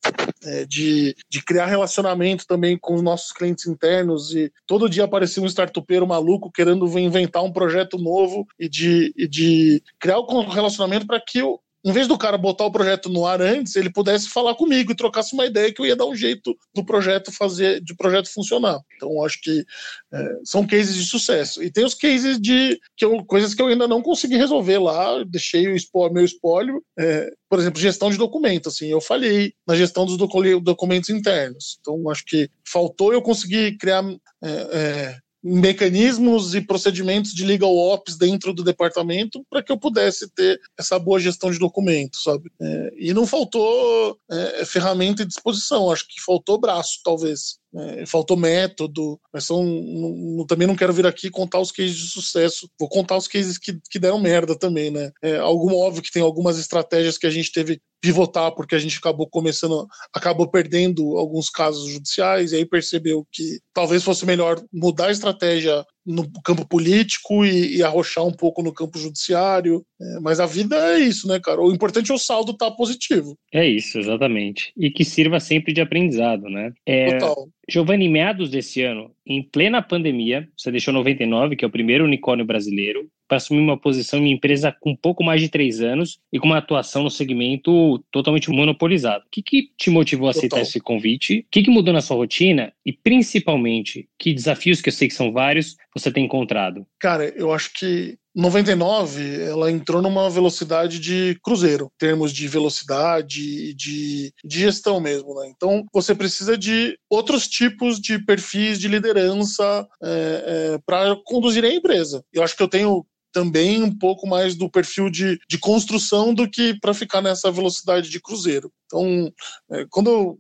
[0.44, 5.42] É, de, de criar relacionamento também com os nossos clientes internos e todo dia aparecia
[5.42, 10.49] um startupeiro maluco querendo inventar um projeto novo e de, e de criar o um
[10.49, 13.90] relacionamento para que o, em vez do cara botar o projeto no ar antes, ele
[13.90, 17.30] pudesse falar comigo e trocasse uma ideia que eu ia dar um jeito do projeto
[17.30, 18.80] fazer, de projeto funcionar.
[18.96, 19.64] Então, acho que
[20.12, 21.62] é, são cases de sucesso.
[21.62, 25.22] E tem os cases de que eu, coisas que eu ainda não consegui resolver lá,
[25.24, 26.82] deixei o espólio, meu espólio.
[26.98, 28.74] É, por exemplo, gestão de documentos.
[28.74, 31.78] Assim, eu falhei na gestão dos documentos internos.
[31.80, 34.04] Então, acho que faltou eu conseguir criar.
[34.42, 40.29] É, é mecanismos e procedimentos de legal ops dentro do departamento para que eu pudesse
[40.35, 42.51] ter essa boa gestão de documentos, sabe?
[42.61, 47.59] É, e não faltou é, ferramenta e disposição, acho que faltou braço, talvez.
[47.74, 52.09] É, faltou método, mas são, não, também não quero vir aqui contar os cases de
[52.09, 55.11] sucesso, vou contar os cases que, que deram merda também, né?
[55.22, 58.98] É, algum óbvio que tem algumas estratégias que a gente teve pivotar porque a gente
[58.98, 65.09] acabou começando, acabou perdendo alguns casos judiciais e aí percebeu que talvez fosse melhor mudar
[65.09, 69.85] a estratégia no campo político e, e arrochar um pouco no campo judiciário.
[70.00, 71.61] É, mas a vida é isso, né, cara?
[71.61, 73.37] O importante é o saldo estar tá positivo.
[73.52, 74.72] É isso, exatamente.
[74.76, 76.72] E que sirva sempre de aprendizado, né?
[76.87, 77.48] É, Total.
[77.68, 82.04] Giovanni, em meados desse ano, em plena pandemia, você deixou 99, que é o primeiro
[82.04, 86.38] unicórnio brasileiro, para assumir uma posição em empresa com pouco mais de três anos e
[86.38, 89.24] com uma atuação no segmento totalmente monopolizado.
[89.26, 90.62] O que, que te motivou a aceitar Total.
[90.62, 91.40] esse convite?
[91.40, 92.72] O que, que mudou na sua rotina?
[92.87, 96.87] E, principalmente, que desafios, que eu sei que são vários, você tem encontrado?
[96.98, 103.40] Cara, eu acho que 99 ela entrou numa velocidade de cruzeiro, em termos de velocidade
[103.40, 105.48] e de, de, gestão mesmo, né?
[105.48, 111.74] Então você precisa de outros tipos de perfis de liderança é, é, para conduzir a
[111.74, 112.22] empresa.
[112.33, 116.48] Eu acho que eu tenho também um pouco mais do perfil de, de construção do
[116.48, 118.72] que para ficar nessa velocidade de cruzeiro.
[118.86, 119.30] Então,
[119.70, 120.38] é, quando eu,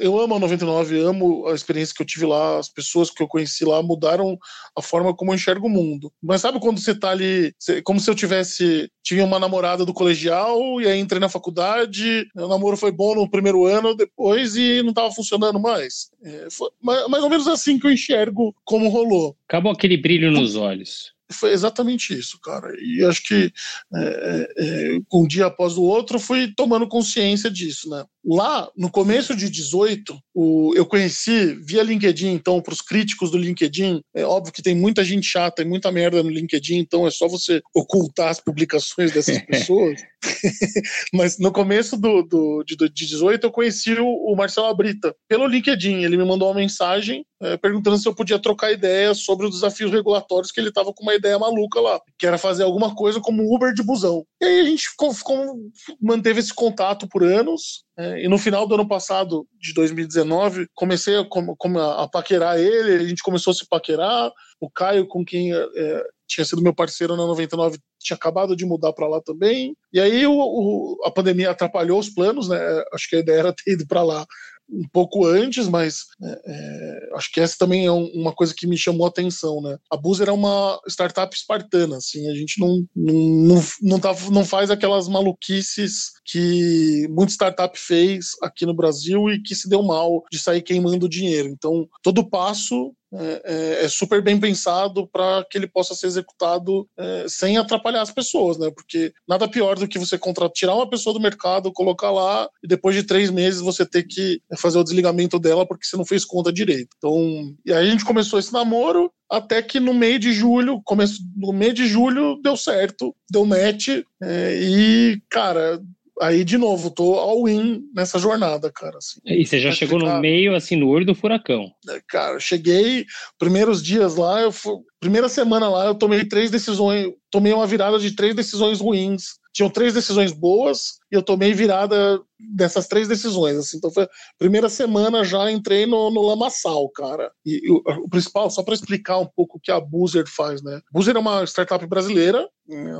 [0.00, 3.26] eu amo a 99, amo a experiência que eu tive lá, as pessoas que eu
[3.26, 4.38] conheci lá mudaram
[4.76, 6.12] a forma como eu enxergo o mundo.
[6.22, 10.80] Mas sabe quando você tá ali, como se eu tivesse tinha uma namorada do colegial
[10.80, 14.90] e aí entrei na faculdade, o namoro foi bom no primeiro ano, depois e não
[14.90, 16.10] estava funcionando mais.
[16.22, 19.36] É, foi mais ou menos assim que eu enxergo como rolou.
[19.48, 22.72] Acabou aquele brilho nos olhos foi exatamente isso, cara.
[22.80, 23.52] E acho que
[23.94, 28.04] é, é, é, um dia após o outro fui tomando consciência disso, né?
[28.26, 33.38] Lá no começo de 18, o, eu conheci via LinkedIn, então, para os críticos do
[33.38, 37.10] LinkedIn, é óbvio que tem muita gente chata e muita merda no LinkedIn, então é
[37.10, 40.00] só você ocultar as publicações dessas pessoas.
[41.14, 45.46] Mas no começo do, do, de, de 18, eu conheci o, o Marcelo Abrita pelo
[45.46, 46.02] LinkedIn.
[46.02, 49.90] Ele me mandou uma mensagem é, perguntando se eu podia trocar ideias sobre os desafios
[49.90, 53.54] regulatórios, que ele estava com uma ideia maluca lá, que era fazer alguma coisa como
[53.54, 54.24] Uber de busão.
[54.40, 55.56] E aí a gente ficou, ficou,
[56.00, 61.16] manteve esse contato por anos, é, e no final do ano passado, de 2019, comecei
[61.16, 64.30] a, a, a, paquerar ele, a gente começou a se paquerar.
[64.60, 68.92] O Caio, com quem é, tinha sido meu parceiro na 99, tinha acabado de mudar
[68.92, 69.74] para lá também.
[69.92, 72.58] E aí o, o, a pandemia atrapalhou os planos, né?
[72.92, 74.26] Acho que a ideia era ter ido para lá
[74.68, 78.66] um pouco antes, mas é, é, acho que essa também é um, uma coisa que
[78.66, 79.78] me chamou a atenção, né?
[79.90, 84.70] A Boozer é uma startup espartana, assim, a gente não, não, não, tá, não faz
[84.70, 90.38] aquelas maluquices que muita startup fez aqui no Brasil e que se deu mal de
[90.38, 91.48] sair queimando dinheiro.
[91.48, 96.88] Então, todo passo é, é, é, super bem pensado para que ele possa ser executado
[96.98, 98.70] é, sem atrapalhar as pessoas, né?
[98.70, 102.68] Porque nada pior do que você contratar, tirar uma pessoa do mercado, colocar lá e
[102.68, 106.24] depois de três meses você ter que fazer o desligamento dela porque você não fez
[106.24, 106.90] conta direito.
[106.98, 111.20] Então, e aí a gente começou esse namoro até que no meio de julho, começo,
[111.36, 113.88] no meio de julho deu certo, deu match
[114.22, 115.80] é, e cara
[116.20, 118.98] aí, de novo, tô all-in nessa jornada, cara.
[118.98, 119.20] Assim.
[119.24, 121.70] E você já chegou no meio, assim, no olho do furacão.
[121.88, 123.04] É, cara, cheguei,
[123.38, 127.98] primeiros dias lá, eu fui, primeira semana lá, eu tomei três decisões, tomei uma virada
[127.98, 133.56] de três decisões ruins tinham três decisões boas e eu tomei virada dessas três decisões.
[133.56, 133.78] Assim.
[133.78, 137.32] Então, foi a primeira semana já entrei no, no lamaçal, cara.
[137.44, 140.62] E, e o, o, principal, só para explicar um pouco o que a Boozer faz,
[140.62, 140.82] né?
[140.92, 142.46] Boozer é uma startup brasileira,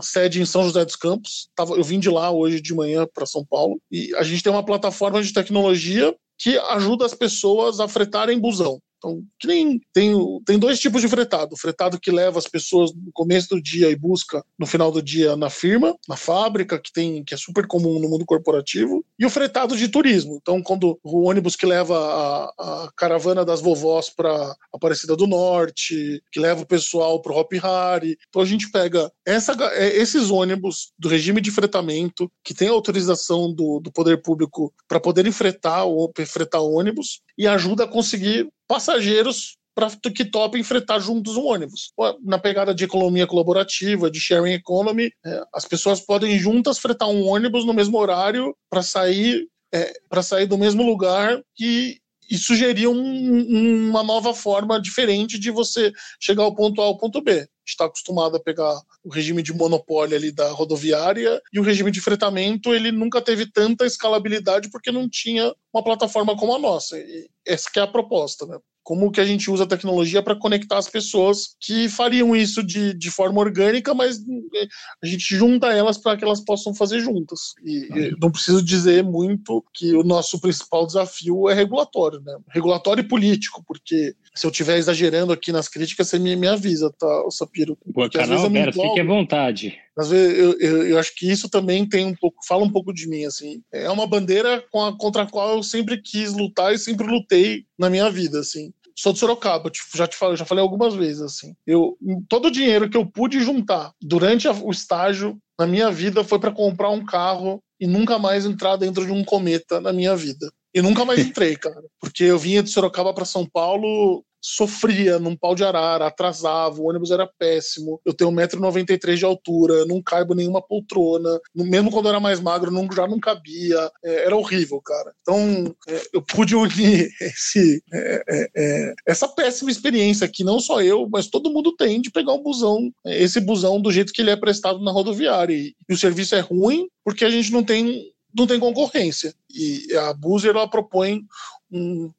[0.03, 1.49] sede em São José dos Campos.
[1.59, 4.65] Eu vim de lá hoje de manhã para São Paulo e a gente tem uma
[4.65, 8.81] plataforma de tecnologia que ajuda as pessoas a fretarem busão.
[8.99, 11.55] Então, nem tem, tem dois tipos de fretado.
[11.55, 15.03] O fretado que leva as pessoas no começo do dia e busca no final do
[15.03, 19.25] dia na firma, na fábrica, que tem que é super comum no mundo corporativo, e
[19.25, 20.39] o fretado de turismo.
[20.41, 26.23] Então, quando o ônibus que leva a, a caravana das vovós para Aparecida do Norte,
[26.33, 28.17] que leva o pessoal para o Hop Hari.
[28.29, 33.53] Então, a gente pega essa, é, esses ônibus do regime de fretamento, que tem autorização
[33.53, 35.85] do, do poder público para poderem fretar,
[36.27, 41.93] fretar ônibus, e ajuda a conseguir passageiros para que topem fretar juntos um ônibus.
[42.23, 47.27] Na pegada de economia colaborativa, de sharing economy, é, as pessoas podem juntas fretar um
[47.27, 51.99] ônibus no mesmo horário para sair é, para sair do mesmo lugar e,
[52.31, 57.21] e sugerir um, uma nova forma diferente de você chegar ao ponto A ao ponto
[57.21, 61.91] B está acostumado a pegar o regime de monopólio ali da rodoviária e o regime
[61.91, 66.99] de fretamento ele nunca teve tanta escalabilidade porque não tinha uma plataforma como a nossa.
[66.99, 68.59] E essa é a proposta, né?
[68.87, 72.95] como que a gente usa a tecnologia para conectar as pessoas que fariam isso de,
[72.95, 74.21] de forma orgânica, mas
[74.55, 74.67] é,
[75.03, 77.55] a gente junta elas para que elas possam fazer juntas.
[77.65, 82.39] E não preciso dizer muito que o nosso principal desafio é regulatório, né?
[82.49, 86.93] Regulatório e político, porque se eu estiver exagerando aqui nas críticas, você me, me avisa,
[86.99, 87.77] tá, Sapiro?
[87.87, 89.79] Boa, canal, pera, fique à vontade.
[89.99, 92.93] Às vezes eu, eu, eu, acho que isso também tem um pouco, fala um pouco
[92.93, 93.63] de mim, assim.
[93.73, 97.89] É uma bandeira a, contra a qual eu sempre quis lutar e sempre lutei na
[97.89, 101.55] minha vida, assim sou de Sorocaba, tipo, já te falei, já falei algumas vezes assim.
[101.67, 106.25] Eu todo o dinheiro que eu pude juntar durante a, o estágio na minha vida
[106.25, 110.17] foi para comprar um carro e nunca mais entrar dentro de um cometa na minha
[110.17, 110.51] vida.
[110.77, 115.35] E nunca mais entrei, cara, porque eu vinha de Sorocaba para São Paulo sofria num
[115.35, 118.01] pau de arara, atrasava, o ônibus era péssimo.
[118.05, 121.41] Eu tenho 1,93m de altura, não caibo nenhuma poltrona.
[121.55, 123.91] Mesmo quando eu era mais magro, não, já não cabia.
[124.05, 125.13] É, era horrível, cara.
[125.21, 130.81] Então, é, eu pude unir esse, é, é, é, essa péssima experiência que não só
[130.81, 134.31] eu, mas todo mundo tem de pegar um busão, esse busão do jeito que ele
[134.31, 135.55] é prestado na rodoviária.
[135.55, 139.35] E, e o serviço é ruim porque a gente não tem não tem concorrência.
[139.53, 141.25] E a Buser ela propõe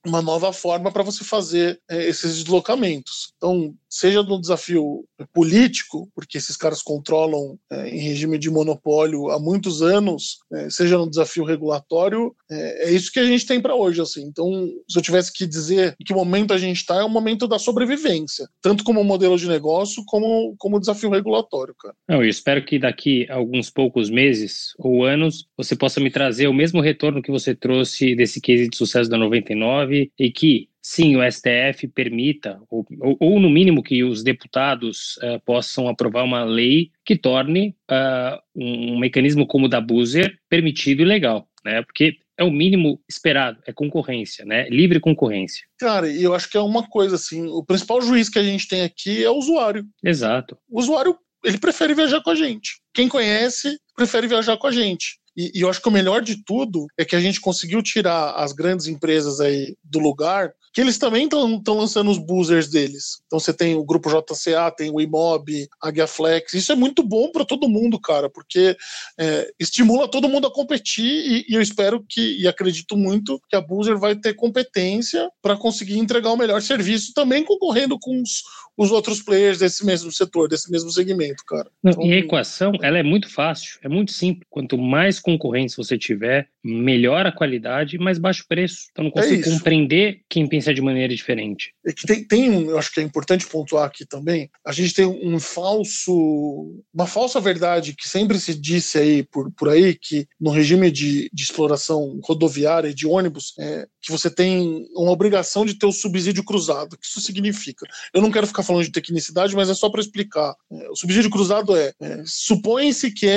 [0.05, 3.33] uma nova forma para você fazer é, esses deslocamentos.
[3.37, 9.39] Então, seja no desafio político, porque esses caras controlam é, em regime de monopólio há
[9.39, 13.75] muitos anos, é, seja no desafio regulatório, é, é isso que a gente tem para
[13.75, 14.01] hoje.
[14.01, 14.23] Assim.
[14.23, 14.47] Então,
[14.89, 17.59] se eu tivesse que dizer em que momento a gente está, é o momento da
[17.59, 21.75] sobrevivência, tanto como modelo de negócio, como, como desafio regulatório.
[21.79, 21.95] Cara.
[22.07, 26.47] Não, eu espero que daqui a alguns poucos meses ou anos você possa me trazer
[26.47, 29.17] o mesmo retorno que você trouxe desse case de sucesso da
[29.55, 35.17] 99 e que sim, o STF permita, ou, ou, ou no mínimo que os deputados
[35.17, 40.37] uh, possam aprovar uma lei que torne uh, um, um, mecanismo como o da Boozer
[40.49, 41.81] permitido e legal, né?
[41.81, 44.69] Porque é o mínimo esperado, é concorrência, né?
[44.69, 45.65] Livre concorrência.
[45.77, 48.67] Cara, e eu acho que é uma coisa assim, o principal juiz que a gente
[48.67, 49.85] tem aqui é o usuário.
[50.01, 50.57] Exato.
[50.69, 52.79] O usuário, ele prefere viajar com a gente.
[52.93, 55.19] Quem conhece, prefere viajar com a gente.
[55.37, 58.31] E, e, eu acho que o melhor de tudo é que a gente conseguiu tirar
[58.31, 63.19] as grandes empresas aí do lugar que eles também estão lançando os buzzers deles.
[63.25, 66.53] Então você tem o grupo JCA, tem o Imob, Agiaflex.
[66.53, 68.77] Isso é muito bom para todo mundo, cara, porque
[69.19, 73.55] é, estimula todo mundo a competir e, e, eu espero que, e acredito muito, que
[73.55, 78.43] a Buzzer vai ter competência para conseguir entregar o melhor serviço, também concorrendo com os,
[78.77, 81.71] os outros players desse mesmo setor, desse mesmo segmento, cara.
[81.83, 84.45] Então, e a equação, ela é muito fácil, é muito simples.
[84.47, 88.89] Quanto mais concorrentes você tiver, melhor a qualidade e mais baixo preço.
[88.91, 91.73] Então não consigo é compreender quem pensa de maneira diferente.
[91.85, 95.39] É tem, tem, eu acho que é importante pontuar aqui também, a gente tem um
[95.39, 100.91] falso, uma falsa verdade que sempre se disse aí por, por aí, que no regime
[100.91, 105.85] de, de exploração rodoviária e de ônibus, é, que você tem uma obrigação de ter
[105.85, 106.93] o subsídio cruzado.
[106.93, 107.85] O que isso significa?
[108.13, 110.55] Eu não quero ficar falando de tecnicidade, mas é só para explicar.
[110.71, 113.27] É, o subsídio cruzado é, é supõe-se que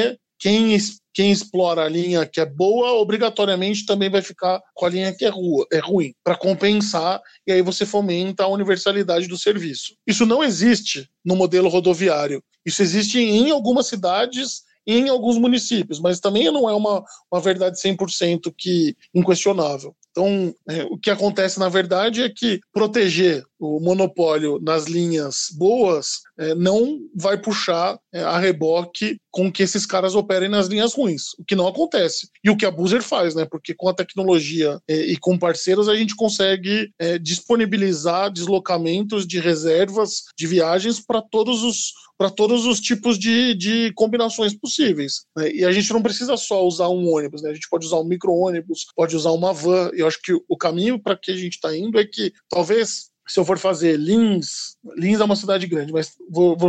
[0.41, 0.77] quem,
[1.13, 5.27] quem explora a linha que é boa, obrigatoriamente também vai ficar com a linha que
[5.27, 9.95] é, rua, é ruim, para compensar, e aí você fomenta a universalidade do serviço.
[10.07, 12.43] Isso não existe no modelo rodoviário.
[12.65, 17.41] Isso existe em algumas cidades e em alguns municípios, mas também não é uma, uma
[17.41, 19.95] verdade 100% que inquestionável.
[20.11, 26.21] Então, é, o que acontece na verdade é que proteger o monopólio nas linhas boas
[26.39, 31.35] é, não vai puxar é, a reboque com que esses caras operem nas linhas ruins,
[31.39, 32.29] o que não acontece.
[32.43, 33.45] E o que a Boozer faz, né?
[33.45, 39.39] Porque com a tecnologia é, e com parceiros a gente consegue é, disponibilizar deslocamentos de
[39.39, 45.25] reservas de viagens para todos os para todos os tipos de, de combinações possíveis.
[45.35, 45.53] Né?
[45.53, 47.49] E a gente não precisa só usar um ônibus, né?
[47.49, 49.91] a gente pode usar um micro-ônibus, pode usar uma van.
[49.95, 53.39] Eu acho que o caminho para que a gente está indo é que talvez se
[53.39, 56.69] eu for fazer Lins, Lins é uma cidade grande, mas vou, vou,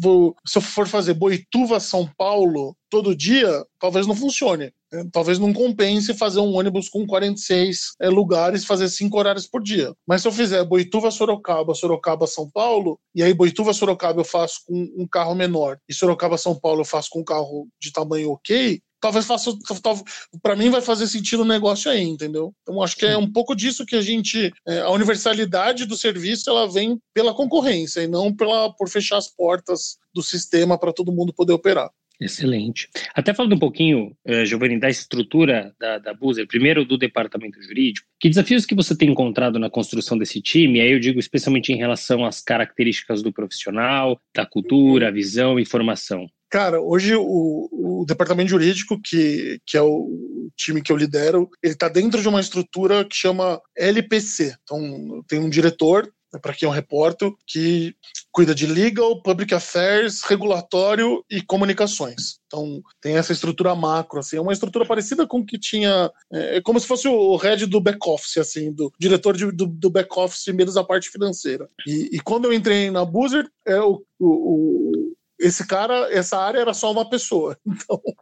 [0.00, 4.72] vou, se eu for fazer Boituva, São Paulo, todo dia, talvez não funcione.
[4.92, 5.04] Né?
[5.12, 9.94] Talvez não compense fazer um ônibus com 46 é, lugares, fazer cinco horários por dia.
[10.04, 14.62] Mas se eu fizer Boituva, Sorocaba, Sorocaba, São Paulo, e aí Boituva, Sorocaba eu faço
[14.66, 18.32] com um carro menor, e Sorocaba, São Paulo eu faço com um carro de tamanho
[18.32, 19.52] ok, talvez faça.
[20.42, 22.54] Para mim, vai fazer sentido o negócio aí, entendeu?
[22.62, 24.52] Então, acho que é um pouco disso que a gente.
[24.66, 29.28] É, a universalidade do serviço ela vem pela concorrência e não pela, por fechar as
[29.28, 31.90] portas do sistema para todo mundo poder operar.
[32.20, 32.86] Excelente.
[33.14, 38.06] Até falando um pouquinho, uh, Giovanni, da estrutura da, da Buzer, primeiro do departamento jurídico,
[38.20, 40.82] que desafios que você tem encontrado na construção desse time?
[40.82, 46.28] Aí eu digo especialmente em relação às características do profissional, da cultura, visão e formação.
[46.50, 51.74] Cara, hoje o, o, departamento jurídico, que, que é o time que eu lidero, ele
[51.74, 54.56] está dentro de uma estrutura que chama LPC.
[54.64, 57.94] Então, tem um diretor, né, para quem eu reporto, que
[58.32, 62.40] cuida de legal, public affairs, regulatório e comunicações.
[62.46, 66.56] Então, tem essa estrutura macro, assim, é uma estrutura parecida com o que tinha, é,
[66.56, 69.88] é como se fosse o head do back office, assim, do diretor de, do, do
[69.88, 71.68] back office, menos a parte financeira.
[71.86, 74.99] E, e quando eu entrei na Boozer, é o, o
[75.40, 77.56] esse cara, essa área era só uma pessoa.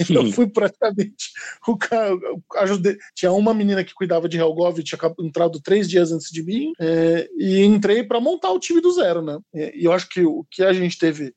[0.00, 1.32] Então, eu fui praticamente
[1.68, 2.16] o cara.
[2.56, 2.96] Ajudei.
[3.14, 7.28] Tinha uma menina que cuidava de Helgov, tinha entrado três dias antes de mim, é,
[7.36, 9.38] e entrei para montar o time do zero, né?
[9.52, 11.34] E eu acho que o que a gente teve,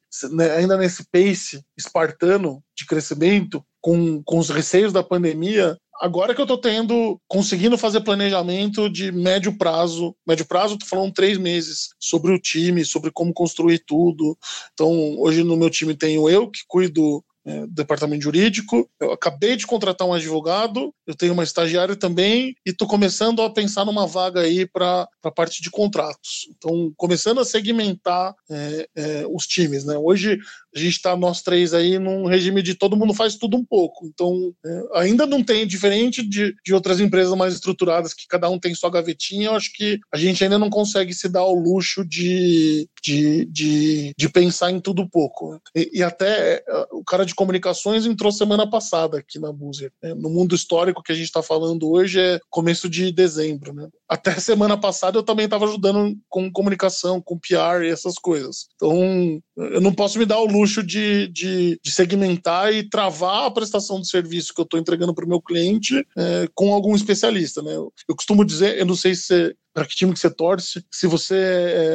[0.57, 6.45] ainda nesse pace espartano de crescimento, com, com os receios da pandemia, agora que eu
[6.45, 12.31] tô tendo, conseguindo fazer planejamento de médio prazo, médio prazo, tô falando três meses, sobre
[12.31, 14.37] o time, sobre como construir tudo.
[14.73, 18.89] Então, hoje no meu time tenho eu, que cuido é, departamento jurídico.
[18.99, 23.49] Eu acabei de contratar um advogado, eu tenho uma estagiária também e estou começando a
[23.49, 26.47] pensar numa vaga aí para a parte de contratos.
[26.49, 29.85] Então, começando a segmentar é, é, os times.
[29.85, 29.97] Né?
[29.97, 30.39] Hoje
[30.75, 34.07] a gente está nós três aí num regime de todo mundo faz tudo um pouco.
[34.07, 38.59] Então, é, ainda não tem, diferente de, de outras empresas mais estruturadas, que cada um
[38.59, 42.03] tem sua gavetinha, eu acho que a gente ainda não consegue se dar ao luxo
[42.05, 45.59] de, de, de, de pensar em tudo pouco.
[45.75, 49.91] E, e, até é, o cara de comunicações entrou semana passada aqui na Buzer.
[50.01, 50.13] Né?
[50.13, 53.73] No mundo histórico que a gente está falando hoje é começo de dezembro.
[53.73, 53.87] Né?
[54.09, 58.67] Até semana passada eu também estava ajudando com comunicação, com PR e essas coisas.
[58.75, 63.51] Então, eu não posso me dar o luxo de, de, de segmentar e travar a
[63.51, 67.61] prestação de serviço que eu estou entregando para o meu cliente é, com algum especialista.
[67.61, 67.75] Né?
[67.75, 70.85] Eu, eu, costumo dizer, eu não sei se para que time que você torce.
[70.91, 71.35] Se você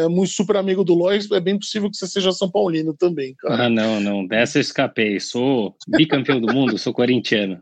[0.05, 3.35] é muito super amigo do Lois, é bem possível que você seja São Paulino também,
[3.39, 3.67] cara.
[3.67, 4.27] Ah, não, não.
[4.27, 5.21] Dessa eu escapei.
[5.21, 7.61] Sou bicampeão do mundo, sou corintiano.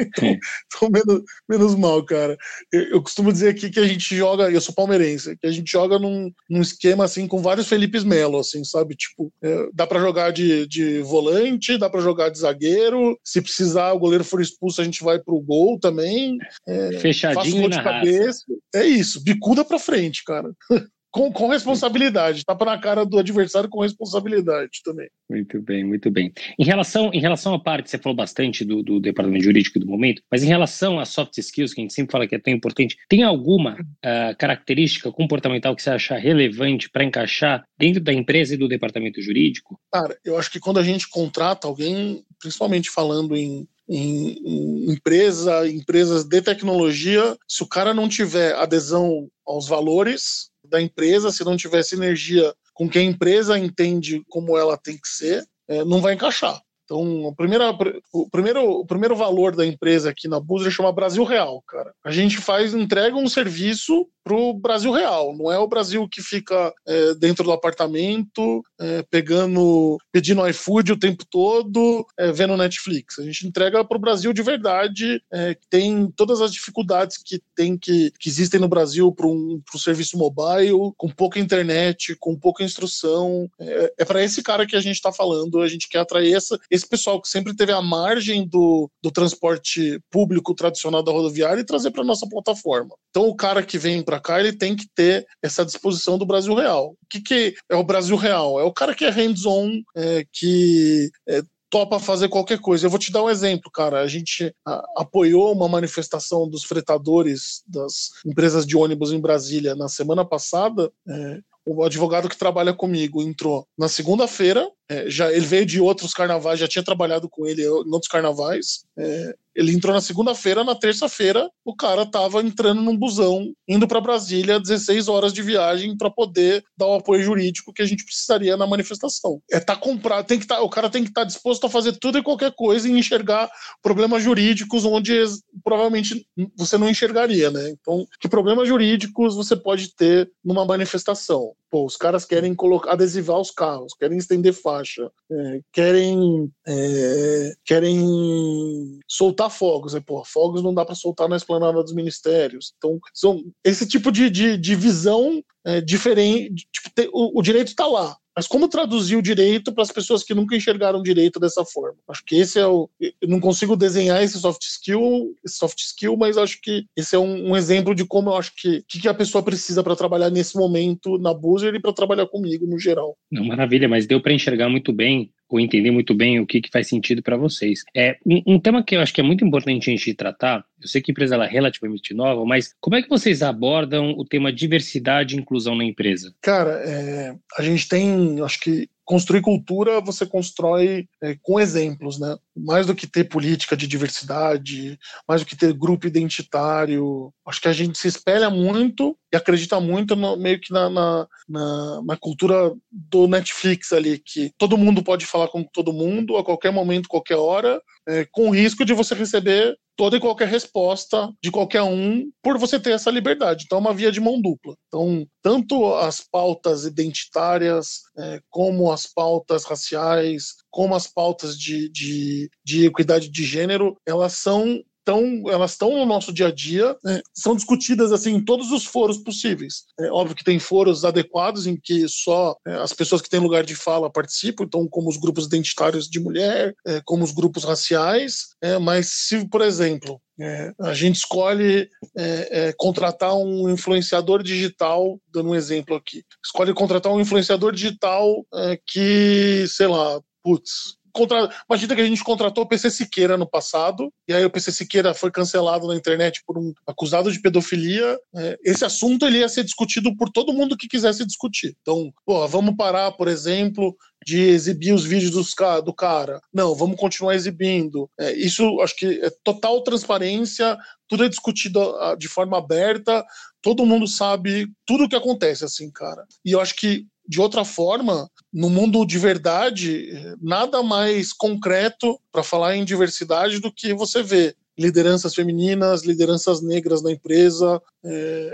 [0.00, 0.28] então,
[0.66, 2.36] então menos, menos mal, cara.
[2.72, 5.70] Eu, eu, costumo dizer aqui que a gente joga, eu sou palmeirense, que a gente
[5.70, 8.94] joga num, num esquema assim com vários Felipes Melo, assim, sabe?
[8.94, 13.18] Tipo, é, dá para jogar de, de volante, dá para jogar de zagueiro.
[13.24, 16.36] Se precisar, o goleiro for expulso, a gente vai pro gol também.
[16.66, 18.24] É, Fechadinho de cabeça.
[18.24, 18.44] Raça.
[18.74, 20.52] É isso, bicuda pra frente, cara.
[21.14, 25.08] com, com responsabilidade, tapa na cara do adversário com responsabilidade também.
[25.30, 26.32] Muito bem, muito bem.
[26.58, 30.20] Em relação, em relação à parte, você falou bastante do, do departamento jurídico do momento,
[30.28, 32.96] mas em relação às soft skills, que a gente sempre fala que é tão importante,
[33.08, 38.58] tem alguma uh, característica comportamental que você acha relevante para encaixar dentro da empresa e
[38.58, 39.78] do departamento jurídico?
[39.92, 45.68] Cara, eu acho que quando a gente contrata alguém, principalmente falando em em, em, empresa,
[45.68, 51.56] empresas de tecnologia, se o cara não tiver adesão aos valores da empresa, se não
[51.56, 56.14] tiver sinergia com que a empresa entende como ela tem que ser, é, não vai
[56.14, 56.60] encaixar.
[56.84, 57.76] Então, a primeira,
[58.12, 61.92] o, primeiro, o primeiro valor da empresa aqui na Búzios chama Brasil Real, cara.
[62.04, 65.36] A gente faz, entrega um serviço pro Brasil real.
[65.36, 70.98] Não é o Brasil que fica é, dentro do apartamento, é, pegando, pedindo iFood o
[70.98, 73.18] tempo todo, é, vendo Netflix.
[73.18, 77.40] A gente entrega para o Brasil de verdade, é, que tem todas as dificuldades que
[77.54, 82.34] tem que, que existem no Brasil para um pro serviço mobile, com pouca internet, com
[82.34, 83.48] pouca instrução.
[83.60, 85.60] É, é para esse cara que a gente está falando.
[85.60, 90.00] A gente quer atrair essa, esse pessoal que sempre teve a margem do, do transporte
[90.10, 92.94] público tradicional da rodoviária e trazer para nossa plataforma.
[93.10, 96.52] Então, o cara que vem para cá, ele tem que ter essa disposição do Brasil
[96.54, 96.90] real.
[96.90, 98.58] O que, que é o Brasil real?
[98.58, 102.86] É o cara que é hands-on, é, que é, topa fazer qualquer coisa.
[102.86, 104.00] Eu vou te dar um exemplo, cara.
[104.00, 109.88] A gente a, apoiou uma manifestação dos fretadores das empresas de ônibus em Brasília na
[109.88, 110.90] semana passada.
[111.08, 114.70] É, o advogado que trabalha comigo entrou na segunda-feira.
[114.88, 118.84] É, já ele veio de outros carnavais, já tinha trabalhado com ele em outros carnavais.
[118.98, 124.00] É, ele entrou na segunda-feira, na terça-feira, o cara tava entrando num busão, indo para
[124.00, 128.56] Brasília, 16 horas de viagem para poder dar o apoio jurídico que a gente precisaria
[128.56, 129.40] na manifestação.
[129.50, 131.92] É tá comprado, tem que tá, o cara tem que estar tá disposto a fazer
[131.92, 133.48] tudo e qualquer coisa e enxergar
[133.80, 135.14] problemas jurídicos onde
[135.62, 136.26] provavelmente
[136.56, 137.70] você não enxergaria, né?
[137.70, 141.52] Então, que problemas jurídicos você pode ter numa manifestação?
[141.70, 148.98] Pô, os caras querem colocar, adesivar os carros, querem estender faixa, é, querem, é, querem
[149.08, 149.94] soltar fogos.
[149.94, 150.02] Né?
[150.04, 152.74] Pô, fogos não dá para soltar na esplanada dos ministérios.
[152.76, 156.66] Então, são esse tipo de, de, de visão é, diferente.
[156.72, 158.16] Tipo, o, o direito está lá.
[158.36, 161.96] Mas como traduzir o direito para as pessoas que nunca enxergaram direito dessa forma?
[162.08, 162.90] Acho que esse é o.
[163.00, 167.50] Eu não consigo desenhar esse soft skill, soft skill, mas acho que esse é um,
[167.50, 170.56] um exemplo de como eu acho que que, que a pessoa precisa para trabalhar nesse
[170.56, 173.16] momento na Boozer e para trabalhar comigo no geral.
[173.30, 176.70] Não, maravilha, mas deu para enxergar muito bem ou entender muito bem o que, que
[176.70, 177.82] faz sentido para vocês.
[177.94, 180.64] É um, um, tema que eu acho que é muito importante a gente tratar.
[180.80, 184.12] Eu sei que a empresa ela é relativamente nova, mas como é que vocês abordam
[184.12, 186.34] o tema diversidade e inclusão na empresa?
[186.40, 192.36] Cara, é, a gente tem, acho que construir cultura você constrói é, com exemplos, né?
[192.56, 194.98] Mais do que ter política de diversidade,
[195.28, 197.32] mais do que ter grupo identitário.
[197.46, 201.26] Acho que a gente se espelha muito e acredita muito no, meio que na, na,
[201.48, 206.44] na, na, cultura do Netflix ali, que todo mundo pode falar com todo mundo a
[206.44, 211.30] qualquer momento, qualquer hora, é, com o risco de você receber toda e qualquer resposta
[211.42, 213.64] de qualquer um por você ter essa liberdade.
[213.64, 214.74] Então, é uma via de mão dupla.
[214.88, 222.50] Então, tanto as pautas identitárias, é, como as pautas raciais, como as pautas de, de,
[222.64, 227.20] de equidade de gênero, elas são tão, elas estão no nosso dia a dia, né,
[227.34, 229.84] são discutidas assim em todos os foros possíveis.
[230.00, 233.64] É óbvio que tem foros adequados em que só é, as pessoas que têm lugar
[233.64, 238.54] de fala participam, então como os grupos identitários de mulher, é, como os grupos raciais,
[238.62, 245.20] é, mas se, por exemplo, é, a gente escolhe é, é, contratar um influenciador digital,
[245.32, 246.24] dando um exemplo aqui.
[246.44, 251.48] Escolhe contratar um influenciador digital é, que, sei lá, putz, contra...
[251.70, 255.14] Imagina que a gente contratou o PC Siqueira no passado, e aí o PC Siqueira
[255.14, 258.18] foi cancelado na internet por um acusado de pedofilia.
[258.36, 261.76] É, esse assunto ele ia ser discutido por todo mundo que quisesse discutir.
[261.80, 263.96] Então, pô, vamos parar, por exemplo,
[264.26, 265.54] de exibir os vídeos dos,
[265.84, 266.40] do cara.
[266.52, 268.10] Não, vamos continuar exibindo.
[268.18, 270.76] É, isso acho que é total transparência,
[271.08, 273.24] tudo é discutido ah, de forma aberta,
[273.62, 276.26] todo mundo sabe tudo o que acontece, assim, cara.
[276.44, 282.42] E eu acho que de outra forma, no mundo de verdade, nada mais concreto para
[282.42, 288.10] falar em diversidade do que você vê lideranças femininas, lideranças negras na empresa, é,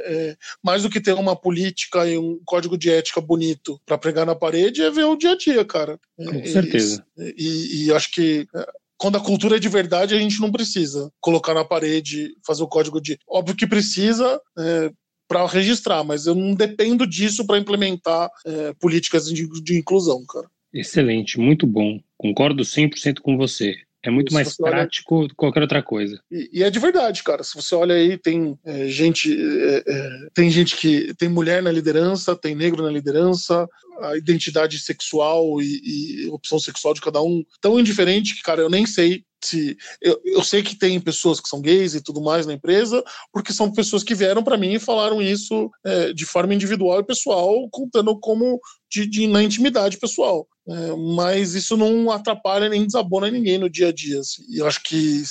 [0.07, 4.27] é, mais do que ter uma política e um código de ética bonito para pregar
[4.27, 5.99] na parede, é ver o dia a dia, cara.
[6.17, 7.05] Com é, certeza.
[7.17, 8.67] E, e, e acho que é,
[8.99, 12.69] quando a cultura é de verdade, a gente não precisa colocar na parede, fazer o
[12.69, 13.19] código de.
[13.27, 14.39] Óbvio que precisa.
[14.59, 14.93] É,
[15.31, 20.49] para registrar, mas eu não dependo disso para implementar é, políticas de, de inclusão, cara.
[20.75, 22.01] Excelente, muito bom.
[22.19, 23.77] Concordo 100% com você.
[24.03, 25.25] É muito mais prático olha...
[25.25, 26.21] do que qualquer outra coisa.
[26.31, 27.45] E, e, é de verdade, cara.
[27.45, 31.71] Se você olha aí, tem é, gente, é, é, tem gente que tem mulher na
[31.71, 33.69] liderança, tem negro na liderança,
[34.01, 38.71] a identidade sexual e, e opção sexual de cada um tão indiferente que, cara, eu
[38.71, 42.47] nem sei se eu, eu sei que tem pessoas que são gays e tudo mais
[42.47, 46.55] na empresa, porque são pessoas que vieram para mim e falaram isso é, de forma
[46.55, 50.47] individual e pessoal, contando como de, de na intimidade pessoal.
[50.71, 54.21] É, mas isso não atrapalha nem desabona ninguém no dia a dia.
[54.21, 54.45] Assim.
[54.49, 55.23] E eu acho que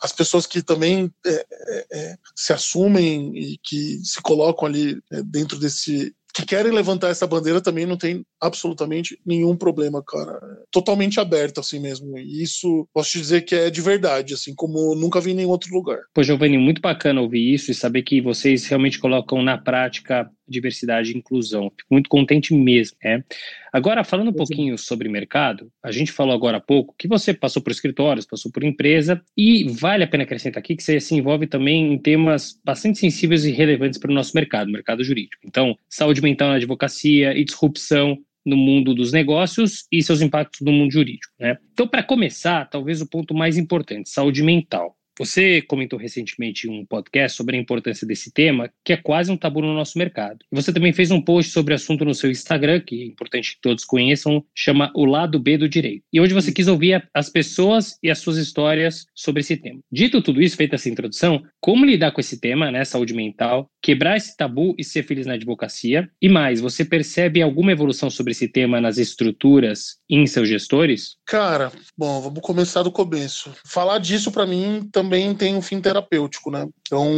[0.00, 5.22] as pessoas que também é, é, é se assumem e que se colocam ali é,
[5.22, 10.38] dentro desse que querem levantar essa bandeira também não tem absolutamente nenhum problema, cara.
[10.70, 12.18] Totalmente aberto assim mesmo.
[12.18, 15.48] E isso posso te dizer que é de verdade, assim, como nunca vi em nenhum
[15.48, 15.98] outro lugar.
[16.12, 21.12] Pô, Giovanni, muito bacana ouvir isso e saber que vocês realmente colocam na prática diversidade
[21.12, 21.70] e inclusão.
[21.76, 23.24] Fico muito contente mesmo, né?
[23.72, 27.60] Agora, falando um pouquinho sobre mercado, a gente falou agora há pouco que você passou
[27.60, 31.46] por escritórios, passou por empresa, e vale a pena acrescentar aqui que você se envolve
[31.46, 35.42] também em temas bastante sensíveis e relevantes para o nosso mercado, mercado jurídico.
[35.44, 40.72] Então, saúde mental na advocacia e disrupção no mundo dos negócios e seus impactos no
[40.72, 41.32] mundo jurídico.
[41.38, 41.58] Né?
[41.72, 44.96] Então, para começar, talvez o ponto mais importante, saúde mental.
[45.18, 49.36] Você comentou recentemente em um podcast sobre a importância desse tema, que é quase um
[49.36, 50.44] tabu no nosso mercado.
[50.52, 53.60] Você também fez um post sobre o assunto no seu Instagram, que é importante que
[53.62, 56.04] todos conheçam, chama O Lado B do Direito.
[56.12, 59.80] E hoje você quis ouvir as pessoas e as suas histórias sobre esse tema.
[59.90, 64.18] Dito tudo isso, feita essa introdução, como lidar com esse tema, né, saúde mental, quebrar
[64.18, 66.10] esse tabu e ser feliz na advocacia?
[66.20, 71.16] E mais, você percebe alguma evolução sobre esse tema nas estruturas e em seus gestores?
[71.24, 73.54] Cara, bom, vamos começar do começo.
[73.64, 76.68] Falar disso para mim também também tem um fim terapêutico, né?
[76.82, 77.08] Então,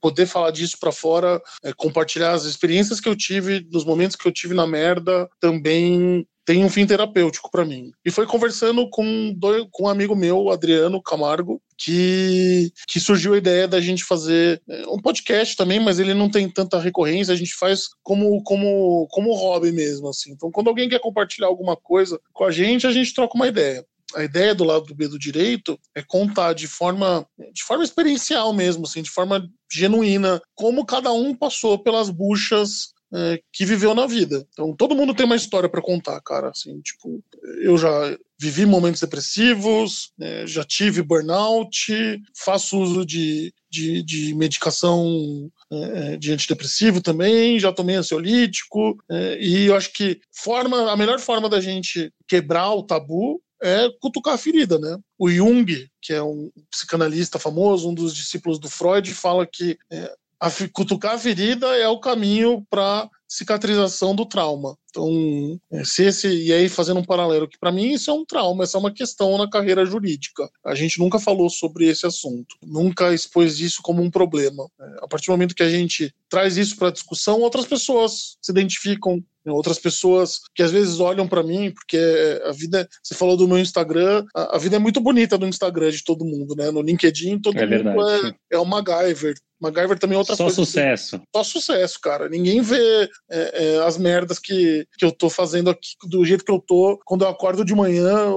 [0.00, 4.28] poder falar disso para fora, é, compartilhar as experiências que eu tive, dos momentos que
[4.28, 7.90] eu tive na merda, também tem um fim terapêutico para mim.
[8.04, 13.38] E foi conversando com, dois, com um amigo meu, Adriano Camargo, que, que surgiu a
[13.38, 17.36] ideia da gente fazer é, um podcast também, mas ele não tem tanta recorrência, a
[17.36, 20.32] gente faz como, como, como hobby mesmo, assim.
[20.32, 23.84] Então, quando alguém quer compartilhar alguma coisa com a gente, a gente troca uma ideia
[24.14, 28.84] a ideia do lado B do direito é contar de forma, de forma experiencial mesmo,
[28.86, 34.46] assim, de forma genuína, como cada um passou pelas buchas é, que viveu na vida.
[34.52, 36.50] Então, todo mundo tem uma história para contar, cara.
[36.50, 37.22] Assim, tipo,
[37.60, 41.92] eu já vivi momentos depressivos, é, já tive burnout,
[42.36, 49.38] faço uso de, de, de medicação é, é de antidepressivo também, já tomei ansiolítico, é,
[49.40, 54.34] e eu acho que forma, a melhor forma da gente quebrar o tabu é cutucar
[54.34, 54.98] a ferida, né?
[55.18, 60.12] O Jung, que é um psicanalista famoso, um dos discípulos do Freud, fala que é,
[60.40, 64.76] a, cutucar a ferida é o caminho para cicatrização do trauma.
[64.90, 68.24] Então, é, se esse, e aí fazendo um paralelo, que para mim isso é um
[68.24, 70.50] trauma, essa é uma questão na carreira jurídica.
[70.64, 74.66] A gente nunca falou sobre esse assunto, nunca expôs isso como um problema.
[74.80, 78.50] É, a partir do momento que a gente traz isso para discussão, outras pessoas se
[78.50, 81.98] identificam outras pessoas que às vezes olham para mim, porque
[82.44, 85.90] a vida, você falou do meu Instagram, a, a, vida é muito bonita no Instagram
[85.90, 86.70] de todo mundo, né?
[86.70, 89.34] No LinkedIn todo é mundo é, é o MacGyver.
[89.60, 90.56] MacGyver também é outra Só coisa.
[90.56, 91.20] Só sucesso.
[91.34, 92.28] Só sucesso, cara.
[92.28, 96.52] Ninguém vê é, é, as merdas que, que eu tô fazendo aqui do jeito que
[96.52, 98.32] eu tô quando eu acordo de manhã.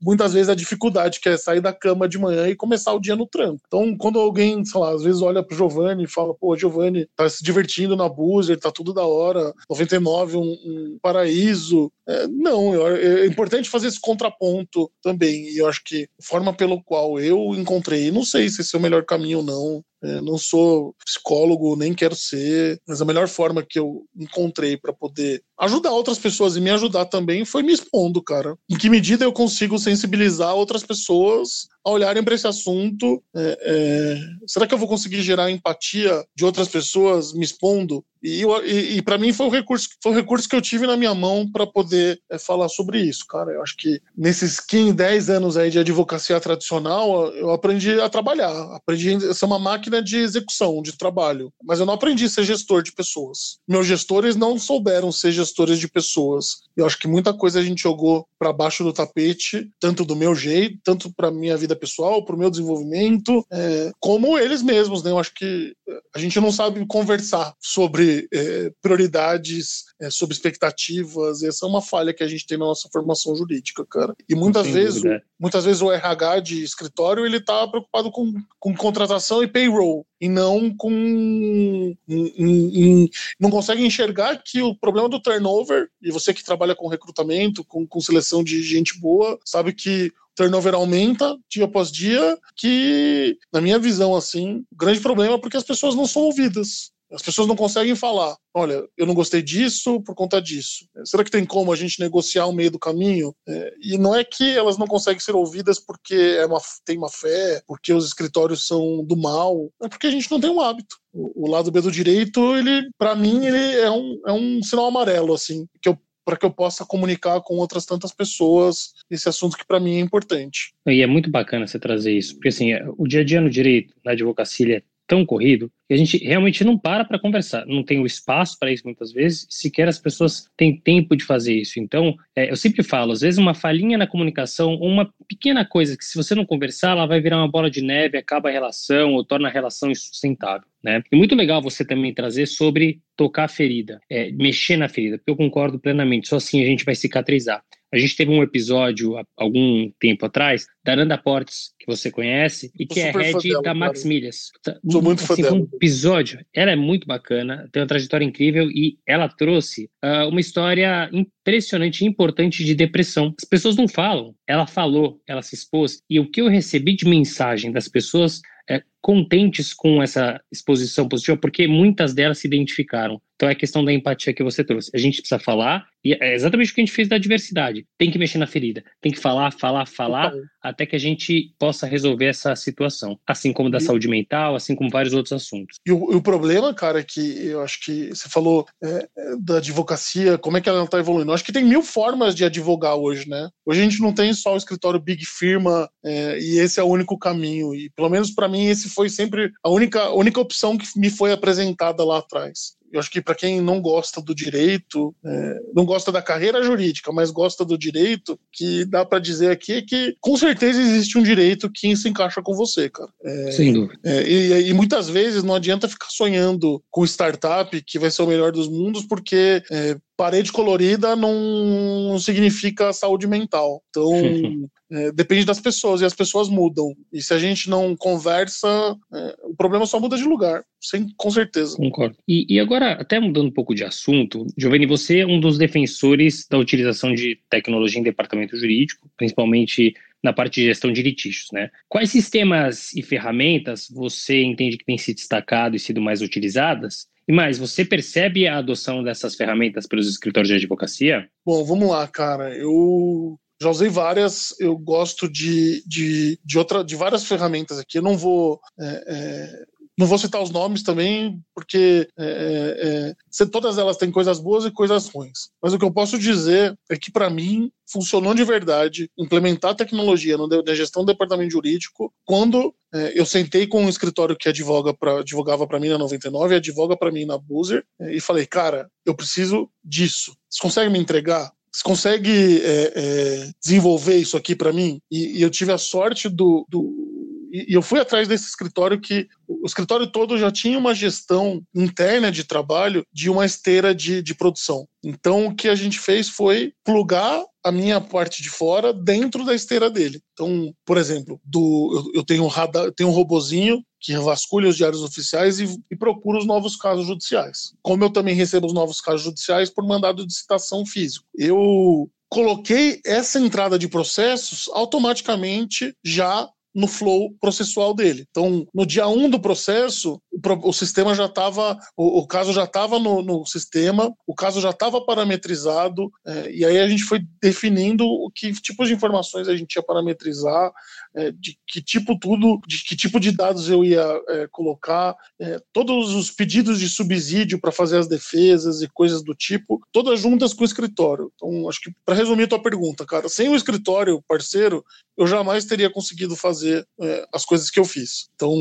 [0.00, 3.16] Muitas vezes a dificuldade que é sair da cama de manhã e começar o dia
[3.16, 3.60] no tranco.
[3.66, 7.28] Então, quando alguém, sei lá, às vezes olha pro Giovanni e fala, pô, Giovanni tá
[7.28, 11.90] se divertindo na Boozer, tá tudo da hora, 99, um, um paraíso.
[12.08, 15.48] É, não, é importante fazer esse contraponto também.
[15.48, 18.78] E eu acho que a forma pelo qual eu encontrei, não sei se esse é
[18.78, 20.65] o melhor caminho ou não, é, não sou
[21.04, 26.18] psicólogo, nem quero ser, mas a melhor forma que eu encontrei para poder ajudar outras
[26.18, 28.56] pessoas e me ajudar também foi me expondo, cara.
[28.70, 33.22] Em que medida eu consigo sensibilizar outras pessoas a olharem para esse assunto?
[33.34, 34.20] É, é...
[34.44, 38.04] será que eu vou conseguir gerar empatia de outras pessoas me expondo?
[38.26, 40.96] E, e, e para mim foi o recurso, foi o recurso que eu tive na
[40.96, 43.52] minha mão para poder é, falar sobre isso, cara.
[43.52, 48.50] Eu acho que nesses 15, 10 anos aí de advocacia tradicional, eu aprendi a trabalhar,
[48.74, 52.42] aprendi a ser uma máquina de execução, de trabalho, mas eu não aprendi a ser
[52.42, 53.58] gestor de pessoas.
[53.68, 56.56] Meus gestores não souberam ser gestores de pessoas.
[56.76, 60.34] Eu acho que muita coisa a gente jogou para baixo do tapete, tanto do meu
[60.34, 65.10] jeito, tanto para minha vida pessoal, para o meu desenvolvimento, é, como eles mesmos, né?
[65.10, 65.74] Eu acho que
[66.14, 71.42] a gente não sabe conversar sobre é, prioridades, é, sobre expectativas.
[71.42, 74.14] Essa é uma falha que a gente tem na nossa formação jurídica, cara.
[74.28, 75.02] E muitas vezes,
[75.38, 80.28] muitas vezes o RH de escritório ele está preocupado com, com contratação e payroll e
[80.28, 86.44] não com em, em, não consegue enxergar que o problema do turnover e você que
[86.44, 91.90] trabalha com recrutamento, com, com seleção de gente boa, sabe que turnover aumenta dia após
[91.90, 96.94] dia, que, na minha visão, assim, grande problema é porque as pessoas não são ouvidas.
[97.12, 100.86] As pessoas não conseguem falar, olha, eu não gostei disso por conta disso.
[101.04, 103.32] Será que tem como a gente negociar o meio do caminho?
[103.48, 107.08] É, e não é que elas não conseguem ser ouvidas porque é uma, tem uma
[107.08, 110.96] fé, porque os escritórios são do mal, é porque a gente não tem um hábito.
[111.12, 114.86] O, o lado B do direito, ele, para mim, ele é um, é um sinal
[114.86, 115.96] amarelo, assim, que eu
[116.26, 120.00] para que eu possa comunicar com outras tantas pessoas esse assunto que para mim é
[120.00, 120.74] importante.
[120.84, 123.94] E é muito bacana você trazer isso, porque assim, o dia a dia no direito,
[124.04, 128.00] na advocacia, é tão corrido que a gente realmente não para para conversar, não tem
[128.00, 131.78] o espaço para isso muitas vezes, sequer as pessoas têm tempo de fazer isso.
[131.78, 136.04] Então, é, eu sempre falo, às vezes uma falhinha na comunicação, uma pequena coisa que
[136.04, 139.24] se você não conversar, ela vai virar uma bola de neve, acaba a relação ou
[139.24, 140.66] torna a relação insustentável.
[140.82, 141.02] Né?
[141.10, 145.30] E muito legal você também trazer sobre tocar a ferida, é, mexer na ferida, porque
[145.30, 147.62] eu concordo plenamente, só assim a gente vai cicatrizar.
[147.92, 152.86] A gente teve um episódio algum tempo atrás da Aranda Portes, que você conhece, e
[152.86, 154.08] que é head dela, da Max cara.
[154.08, 154.50] Milhas.
[154.90, 155.56] Sou muito assim, fã dela.
[155.56, 160.40] um episódio, ela é muito bacana, tem uma trajetória incrível e ela trouxe uh, uma
[160.40, 163.34] história impressionante e importante de depressão.
[163.40, 167.08] As pessoas não falam, ela falou, ela se expôs, e o que eu recebi de
[167.08, 173.20] mensagem das pessoas é, contentes com essa exposição positiva, porque muitas delas se identificaram.
[173.36, 174.90] Então é a questão da empatia que você trouxe.
[174.94, 177.86] A gente precisa falar, e é exatamente o que a gente fez da diversidade.
[177.98, 181.54] Tem que mexer na ferida, tem que falar, falar, falar, então, até que a gente
[181.58, 183.18] possa resolver essa situação.
[183.26, 185.76] Assim como da e, saúde mental, assim como vários outros assuntos.
[185.86, 189.58] E o, o problema, cara, é que eu acho que você falou é, é da
[189.58, 191.30] advocacia, como é que ela está evoluindo.
[191.30, 193.48] Eu acho que tem mil formas de advogar hoje, né?
[193.66, 196.88] Hoje a gente não tem só o escritório Big Firma é, e esse é o
[196.88, 197.74] único caminho.
[197.74, 201.32] E pelo menos para mim esse foi sempre a única, única opção que me foi
[201.32, 202.76] apresentada lá atrás.
[202.96, 207.12] Eu acho que para quem não gosta do direito, é, não gosta da carreira jurídica,
[207.12, 211.22] mas gosta do direito, que dá para dizer aqui é que com certeza existe um
[211.22, 213.10] direito que se encaixa com você, cara.
[213.22, 213.98] É, Sem dúvida.
[214.04, 218.26] É, e, e, muitas vezes não adianta ficar sonhando com startup que vai ser o
[218.26, 223.82] melhor dos mundos, porque é, parede colorida não significa saúde mental.
[223.90, 224.10] Então,
[224.90, 226.94] é, depende das pessoas e as pessoas mudam.
[227.12, 231.30] E se a gente não conversa, é, o problema só muda de lugar, sem, com
[231.30, 231.76] certeza.
[231.76, 232.16] Concordo.
[232.26, 236.46] E, e, agora, até mudando um pouco de assunto, Giovanni, você é um dos defensores
[236.48, 241.70] da utilização de tecnologia em departamento jurídico, principalmente na parte de gestão de litígios, né?
[241.88, 247.06] Quais sistemas e ferramentas você entende que têm se destacado e sido mais utilizadas?
[247.28, 251.28] E mais, você percebe a adoção dessas ferramentas pelos escritórios de advocacia?
[251.44, 252.56] Bom, vamos lá, cara.
[252.56, 257.98] Eu já usei várias, eu gosto de, de, de, outra, de várias ferramentas aqui.
[257.98, 258.60] Eu não vou.
[258.78, 259.66] É, é,
[259.98, 264.66] não vou citar os nomes também, porque é, é, é todas elas têm coisas boas
[264.66, 265.48] e coisas ruins.
[265.62, 270.36] Mas o que eu posso dizer é que, para mim, funcionou de verdade implementar tecnologia
[270.36, 275.20] na gestão do departamento jurídico quando é, eu sentei com um escritório que advoga pra,
[275.20, 278.90] advogava para mim na 99 e advoga para mim na Boozer é, e falei, cara,
[279.04, 280.36] eu preciso disso.
[280.50, 281.50] Você consegue me entregar?
[281.76, 284.98] Você consegue é, é, desenvolver isso aqui para mim?
[285.10, 287.15] E, e, eu tive a sorte do, do
[287.64, 292.30] e, eu fui atrás desse escritório que o escritório todo já tinha uma gestão interna
[292.30, 294.86] de trabalho de uma esteira de, de produção.
[295.04, 299.54] Então, o que a gente fez foi plugar a minha parte de fora dentro da
[299.54, 300.20] esteira dele.
[300.32, 304.76] Então, por exemplo, do, eu, eu tenho um radar, tenho um robozinho que vasculha os
[304.76, 307.72] diários oficiais e, e, procura os novos casos judiciais.
[307.82, 311.26] Como eu também recebo os novos casos judiciais por mandado de citação físico.
[311.36, 318.26] Eu coloquei essa entrada de processos automaticamente já no flow processual dele.
[318.30, 320.20] Então, no dia 1 um do processo,
[320.62, 324.68] o, sistema já estava, o, o, caso já estava no, no, sistema, o caso já
[324.68, 329.56] estava parametrizado, é, e aí a gente foi definindo o que tipos de informações a
[329.56, 330.70] gente ia parametrizar,
[331.16, 335.60] é, de que tipo tudo, de que tipo de dados eu ia é, colocar, é,
[335.72, 340.52] todos os pedidos de subsídio para fazer as defesas e coisas do tipo, todas juntas
[340.52, 341.32] com o escritório.
[341.34, 344.84] Então, acho que para resumir a tua pergunta, cara, sem o escritório parceiro,
[345.16, 348.28] eu jamais teria conseguido fazer é, as coisas que eu fiz.
[348.34, 348.52] Então,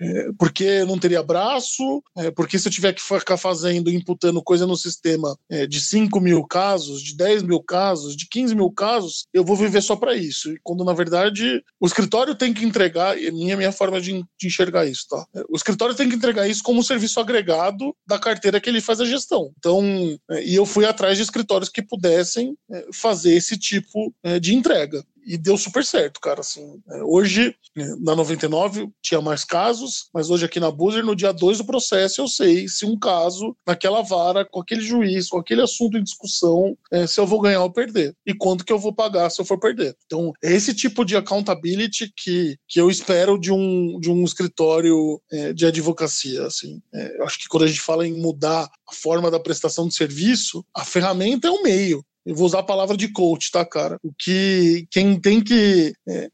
[0.00, 4.66] é, porque não teria braço, é, porque se eu tiver que ficar fazendo, imputando coisa
[4.66, 5.36] no sistema
[5.68, 9.82] de 5 mil casos, de 10 mil casos, de 15 mil casos, eu vou viver
[9.82, 10.50] só para isso.
[10.50, 14.24] E quando, na verdade, o escritório tem que entregar, e a minha, minha forma de,
[14.42, 15.22] enxergar isso, tá?
[15.34, 18.80] É, o escritório tem que entregar isso como um serviço agregado da carteira que ele
[18.80, 19.52] faz a gestão.
[19.58, 19.82] Então,
[20.30, 22.56] é, e eu fui atrás de escritórios que pudessem
[22.90, 26.40] fazer esse tipo de entrega e deu super certo, cara.
[26.40, 27.54] Assim, é, hoje,
[28.00, 32.20] na 99, tinha mais casos, mas hoje aqui na Buzzer, no dia 2 do processo,
[32.20, 36.76] eu sei se um caso, naquela vara, com aquele juiz, com aquele assunto em discussão,
[36.92, 38.14] é, se eu vou ganhar ou perder.
[38.26, 39.96] E quanto que eu vou pagar se eu for perder.
[40.06, 45.20] Então, é esse tipo de accountability que, que eu espero de um, de um escritório
[45.30, 46.46] é, de advocacia.
[46.46, 46.80] Assim.
[46.94, 50.64] É, acho que quando a gente fala em mudar a forma da prestação de serviço,
[50.74, 52.04] a ferramenta é um meio.
[52.24, 53.98] Eu vou usar a palavra de coach, tá, cara?
[54.02, 56.28] O que quem tem que é,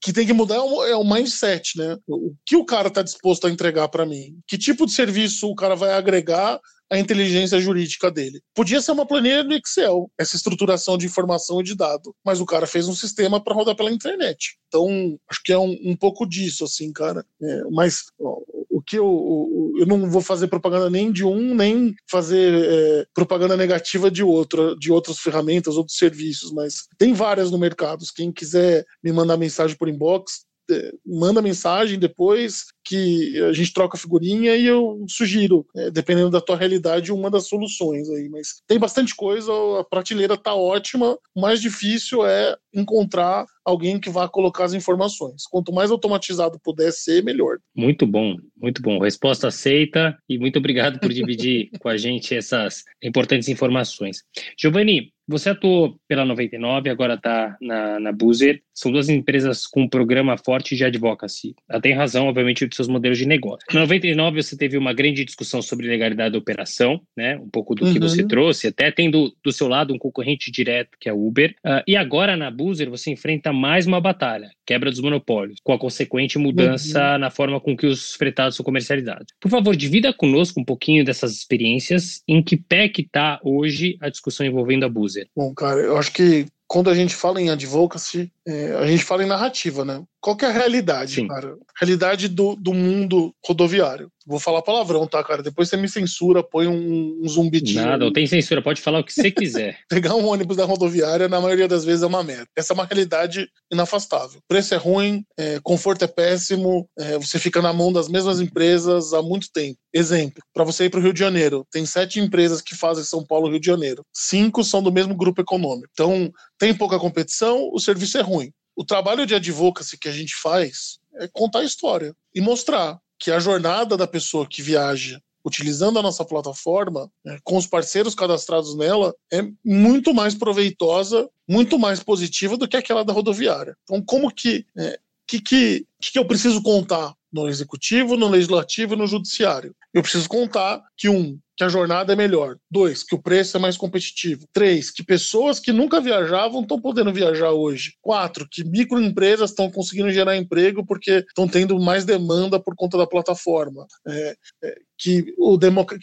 [0.00, 1.96] que tem que mudar é o, é o, mindset, né?
[2.08, 4.38] O que o cara tá disposto a entregar para mim?
[4.46, 6.60] Que tipo de serviço o cara vai agregar
[6.90, 8.40] a inteligência jurídica dele.
[8.54, 12.46] Podia ser uma planilha no Excel, essa estruturação de informação e de dado, mas o
[12.46, 14.56] cara fez um sistema para rodar pela internet.
[14.68, 17.24] Então, acho que é um, um pouco disso, assim, cara.
[17.42, 18.40] É, mas ó,
[18.88, 24.10] que eu, eu não vou fazer propaganda nem de um, nem fazer é, propaganda negativa
[24.10, 28.04] de outra, de outras ferramentas, outros serviços, mas tem várias no mercado.
[28.16, 33.98] Quem quiser me mandar mensagem por inbox, é, manda mensagem depois que a gente troca
[33.98, 38.28] figurinha e eu sugiro, é, dependendo da tua realidade, uma das soluções aí.
[38.30, 44.08] Mas tem bastante coisa, a prateleira tá ótima, o mais difícil é encontrar alguém que
[44.08, 45.44] vá colocar as informações.
[45.50, 47.58] Quanto mais automatizado puder ser, melhor.
[47.76, 48.98] Muito bom, muito bom.
[48.98, 54.22] Resposta aceita e muito obrigado por dividir com a gente essas importantes informações.
[54.58, 58.62] Giovanni, você atuou pela 99, agora está na, na Boozer.
[58.72, 61.54] São duas empresas com um programa forte de advocacy.
[61.68, 63.66] Ela tem razão, obviamente, seus modelos de negócio.
[63.72, 67.36] Na 99, você teve uma grande discussão sobre legalidade da operação, né?
[67.36, 67.92] um pouco do uhum.
[67.92, 71.54] que você trouxe, até tendo do seu lado um concorrente direto, que é o Uber.
[71.64, 75.78] Uh, e agora, na Boozer, você enfrenta mais uma batalha, quebra dos monopólios, com a
[75.78, 77.18] consequente mudança uhum.
[77.18, 79.26] na forma com que os fretados são comercializados.
[79.40, 84.08] Por favor, divida conosco um pouquinho dessas experiências, em que pé que está hoje a
[84.08, 85.26] discussão envolvendo a Boozer.
[85.36, 89.24] Bom, cara, eu acho que quando a gente fala em advocacy, é, a gente fala
[89.24, 90.04] em narrativa, né?
[90.20, 91.28] Qual que é a realidade, Sim.
[91.28, 91.56] cara?
[91.80, 94.10] Realidade do, do mundo rodoviário.
[94.26, 95.42] Vou falar palavrão, tá, cara?
[95.42, 97.82] Depois você me censura, põe um, um zumbitinho.
[97.82, 99.78] Nada, não tem censura, pode falar o que você quiser.
[99.88, 102.46] Pegar um ônibus da rodoviária, na maioria das vezes, é uma merda.
[102.54, 104.40] Essa é uma realidade inafastável.
[104.46, 109.14] Preço é ruim, é, conforto é péssimo, é, você fica na mão das mesmas empresas
[109.14, 109.78] há muito tempo.
[109.92, 113.24] Exemplo, para você ir para o Rio de Janeiro, tem sete empresas que fazem São
[113.24, 114.04] Paulo Rio de Janeiro.
[114.12, 115.88] Cinco são do mesmo grupo econômico.
[115.92, 118.52] Então, tem pouca competição, o serviço é ruim.
[118.76, 123.30] O trabalho de advocacy que a gente faz é contar a história e mostrar que
[123.30, 128.76] a jornada da pessoa que viaja utilizando a nossa plataforma, né, com os parceiros cadastrados
[128.76, 133.76] nela, é muito mais proveitosa, muito mais positiva do que aquela da rodoviária.
[133.84, 134.66] Então, como que.
[134.76, 139.74] É, que, que, que eu preciso contar no executivo, no legislativo e no judiciário?
[139.92, 142.56] Eu preciso contar que, um, que a jornada é melhor.
[142.70, 144.46] Dois, que o preço é mais competitivo.
[144.52, 147.94] Três, que pessoas que nunca viajavam estão podendo viajar hoje.
[148.00, 153.06] Quatro, que microempresas estão conseguindo gerar emprego porque estão tendo mais demanda por conta da
[153.06, 153.86] plataforma.
[154.06, 155.34] É, é, que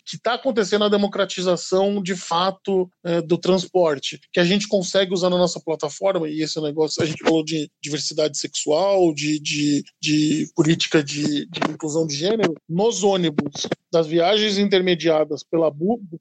[0.06, 5.38] está acontecendo a democratização de fato é, do transporte, que a gente consegue usar na
[5.38, 11.04] nossa plataforma, e esse negócio, a gente falou de diversidade sexual, de, de, de política
[11.04, 15.72] de, de inclusão de gênero, nos ônibus das viagens intermediadas pela,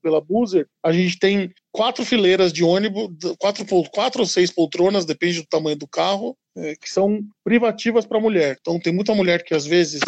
[0.03, 5.41] pela Boozer, a gente tem quatro fileiras de ônibus, quatro, quatro ou seis poltronas, depende
[5.41, 8.57] do tamanho do carro, é, que são privativas para mulher.
[8.61, 10.01] Então tem muita mulher que às vezes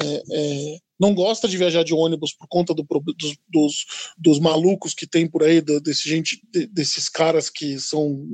[0.00, 2.86] é, é, não gosta de viajar de ônibus por conta do,
[3.18, 3.86] dos, dos,
[4.16, 6.40] dos, malucos que tem por aí, do, desse gente,
[6.70, 8.24] desses caras que são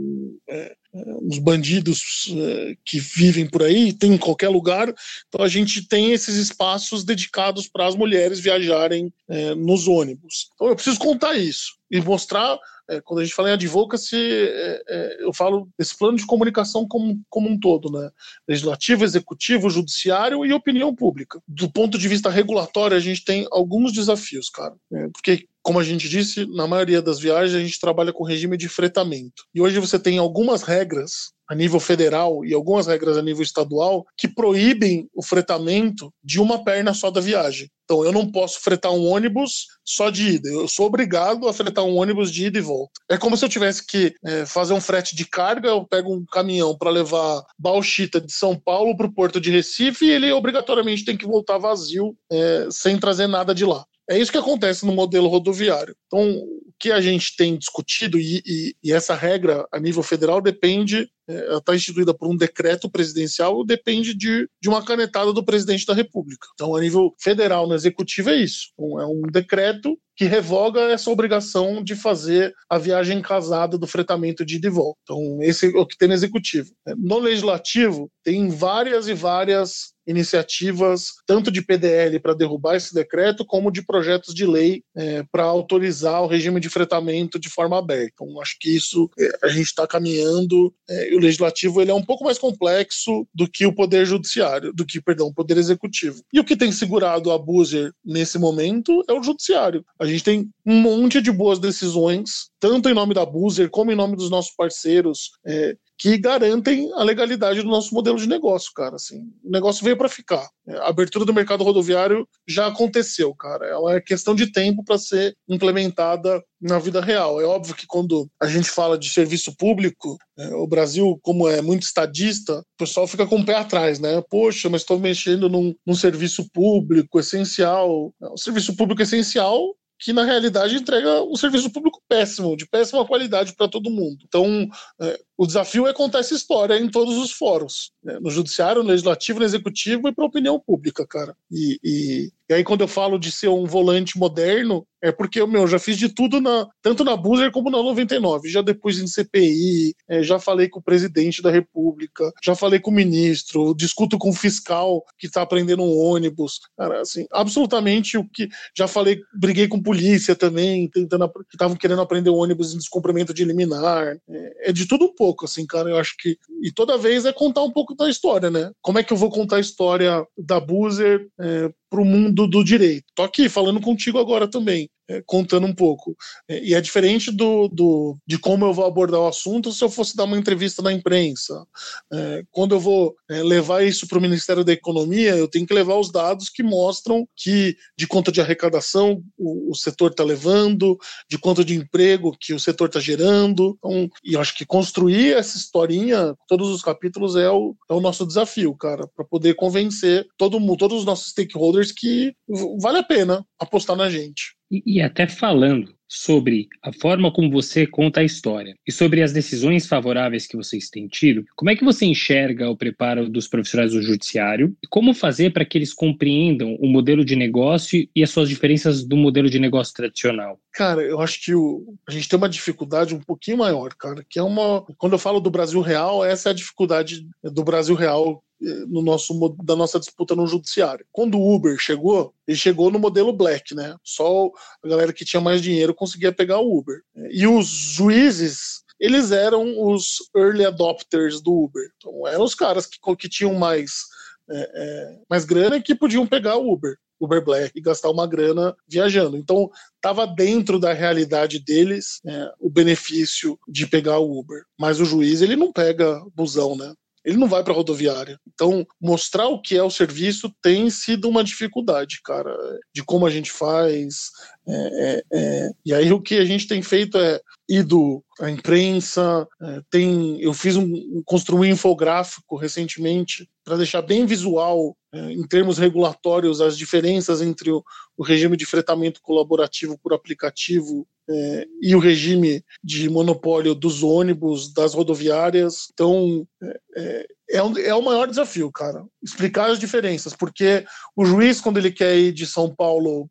[1.22, 4.92] uns bandidos é, que vivem por aí, tem em qualquer lugar.
[5.28, 9.12] Então a gente tem esses espaços dedicados para as mulheres viajarem
[9.56, 10.50] nos ônibus.
[10.54, 15.16] Então eu preciso contar isso e mostrar é, quando a gente fala em advocacy, é,
[15.20, 18.10] eu falo desse plano de comunicação como, como um todo, né?
[18.48, 21.40] Legislativo, executivo, judiciário e opinião pública.
[21.48, 24.74] Do ponto de vista regulatório, a gente tem alguns desafios, cara.
[24.92, 28.56] É, porque como a gente disse, na maioria das viagens a gente trabalha com regime
[28.56, 29.42] de fretamento.
[29.52, 34.04] E hoje você tem algumas regras a nível federal e algumas regras a nível estadual
[34.16, 37.68] que proíbem o fretamento de uma perna só da viagem.
[37.84, 40.48] Então, eu não posso fretar um ônibus só de ida.
[40.48, 42.92] Eu sou obrigado a fretar um ônibus de ida e volta.
[43.08, 45.70] É como se eu tivesse que é, fazer um frete de carga.
[45.70, 50.04] Eu pego um caminhão para levar bauxita de São Paulo para o porto de Recife
[50.04, 53.84] e ele obrigatoriamente tem que voltar vazio, é, sem trazer nada de lá.
[54.08, 55.96] É isso que acontece no modelo rodoviário.
[56.06, 56.42] Então,
[56.78, 61.46] que a gente tem discutido, e, e, e essa regra a nível federal depende, é,
[61.46, 65.94] ela está instituída por um decreto presidencial, depende de, de uma canetada do presidente da
[65.94, 66.46] República.
[66.54, 68.72] Então, a nível federal, no executivo, é isso.
[68.74, 74.46] Então, é um decreto que revoga essa obrigação de fazer a viagem casada do fretamento
[74.46, 74.98] de ida e volta.
[75.02, 76.70] Então, esse é o que tem no executivo.
[76.96, 83.70] No legislativo, tem várias e várias iniciativas, tanto de PDL para derrubar esse decreto, como
[83.70, 88.12] de projetos de lei é, para autorizar o regime de fretamento de forma aberta.
[88.14, 90.74] Então, acho que isso é, a gente está caminhando.
[90.88, 94.84] É, o legislativo ele é um pouco mais complexo do que o poder judiciário, do
[94.84, 96.22] que, perdão, o poder executivo.
[96.32, 99.84] E o que tem segurado a Buzer nesse momento é o judiciário.
[99.98, 103.96] A gente tem um monte de boas decisões, tanto em nome da Buzer como em
[103.96, 108.96] nome dos nossos parceiros, é, que garantem a legalidade do nosso modelo de negócio, cara.
[108.96, 110.46] Assim, o negócio veio para ficar.
[110.68, 113.66] A abertura do mercado rodoviário já aconteceu, cara.
[113.66, 117.40] Ela é questão de tempo para ser implementada na vida real.
[117.40, 121.62] É óbvio que quando a gente fala de serviço público, é, o Brasil, como é
[121.62, 124.22] muito estadista, o pessoal fica com o pé atrás, né?
[124.28, 128.12] Poxa, mas estou mexendo num, num serviço público essencial.
[128.20, 133.54] O serviço público essencial que na realidade entrega um serviço público péssimo, de péssima qualidade
[133.54, 134.18] para todo mundo.
[134.26, 134.68] Então,
[135.00, 138.18] é, o desafio é contar essa história em todos os fóruns, né?
[138.20, 141.36] no judiciário, no legislativo, no executivo e para a opinião pública, cara.
[141.50, 145.46] E, e, e, aí quando eu falo de ser um volante moderno, é porque eu
[145.46, 148.48] meu, já fiz de tudo na, tanto na Boozer como na 99.
[148.48, 152.90] Já depois em CPI, é, já falei com o presidente da República, já falei com
[152.90, 158.26] o ministro, discuto com o fiscal que está aprendendo um ônibus, cara, assim, absolutamente o
[158.28, 162.78] que já falei, briguei com polícia também, tentando que estavam querendo aprender um ônibus em
[162.78, 164.16] descumprimento de liminar.
[164.28, 165.90] É, é de tudo um pouco pouco, assim, cara.
[165.90, 166.38] Eu acho que.
[166.62, 168.70] E toda vez é contar um pouco da história, né?
[168.80, 173.06] Como é que eu vou contar a história da Boozer é, pro mundo do direito?
[173.14, 176.16] Tô aqui falando contigo agora também é, contando um pouco.
[176.48, 179.88] É, e é diferente do, do, de como eu vou abordar o assunto se eu
[179.88, 181.64] fosse dar uma entrevista na imprensa.
[182.12, 185.74] É, quando eu vou é, levar isso para o Ministério da Economia, eu tenho que
[185.74, 190.98] levar os dados que mostram que de conta de arrecadação o, o setor está levando,
[191.30, 193.76] de quanto de emprego que o setor está gerando.
[193.78, 198.00] Então, e eu acho que construir essa historinha, todos os capítulos, é o, é o
[198.00, 202.34] nosso desafio, cara, para poder convencer todo mundo, todos os nossos stakeholders que
[202.80, 204.56] vale a pena apostar na gente.
[204.70, 209.32] E, e, até falando sobre a forma como você conta a história e sobre as
[209.32, 213.92] decisões favoráveis que vocês têm tido, como é que você enxerga o preparo dos profissionais
[213.92, 218.30] do judiciário e como fazer para que eles compreendam o modelo de negócio e as
[218.30, 220.58] suas diferenças do modelo de negócio tradicional?
[220.72, 224.38] Cara, eu acho que o, a gente tem uma dificuldade um pouquinho maior, cara, que
[224.38, 224.84] é uma.
[224.98, 229.34] Quando eu falo do Brasil real, essa é a dificuldade do Brasil real no nosso
[229.62, 231.06] da nossa disputa no judiciário.
[231.12, 233.96] Quando o Uber chegou, ele chegou no modelo black, né?
[234.02, 234.50] Só
[234.82, 237.02] a galera que tinha mais dinheiro conseguia pegar o Uber.
[237.30, 241.90] E os juízes eles eram os early adopters do Uber.
[241.96, 244.04] Então, eram os caras que, que tinham mais,
[244.50, 246.96] é, é, mais grana que podiam pegar o Uber.
[247.18, 249.36] Uber Black e gastar uma grana viajando.
[249.36, 254.64] Então, estava dentro da realidade deles é, o benefício de pegar o Uber.
[254.78, 256.94] Mas o juiz, ele não pega busão, né?
[257.26, 258.38] Ele não vai para rodoviária.
[258.46, 262.56] Então, mostrar o que é o serviço tem sido uma dificuldade, cara,
[262.94, 264.30] de como a gente faz.
[264.66, 265.70] É, é, é.
[265.84, 270.52] E aí o que a gente tem feito é ido à imprensa, é, tem, eu
[270.52, 276.76] fiz um, construí um infográfico recentemente para deixar bem visual é, em termos regulatórios as
[276.76, 277.82] diferenças entre o,
[278.16, 284.72] o regime de fretamento colaborativo por aplicativo é, e o regime de monopólio dos ônibus,
[284.72, 285.88] das rodoviárias.
[285.92, 287.58] Então, é, é, é,
[287.88, 290.84] é o maior desafio, cara, explicar as diferenças, porque
[291.14, 293.28] o juiz, quando ele quer ir de São Paulo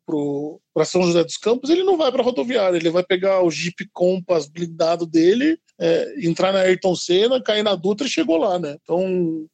[0.74, 3.88] para São José dos Campos, ele não vai para rodoviária, ele vai pegar o Jeep
[3.92, 8.76] Compass blindado dele, é, entrar na Ayrton Senna, cair na Dutra e chegou lá, né?
[8.82, 9.46] Então,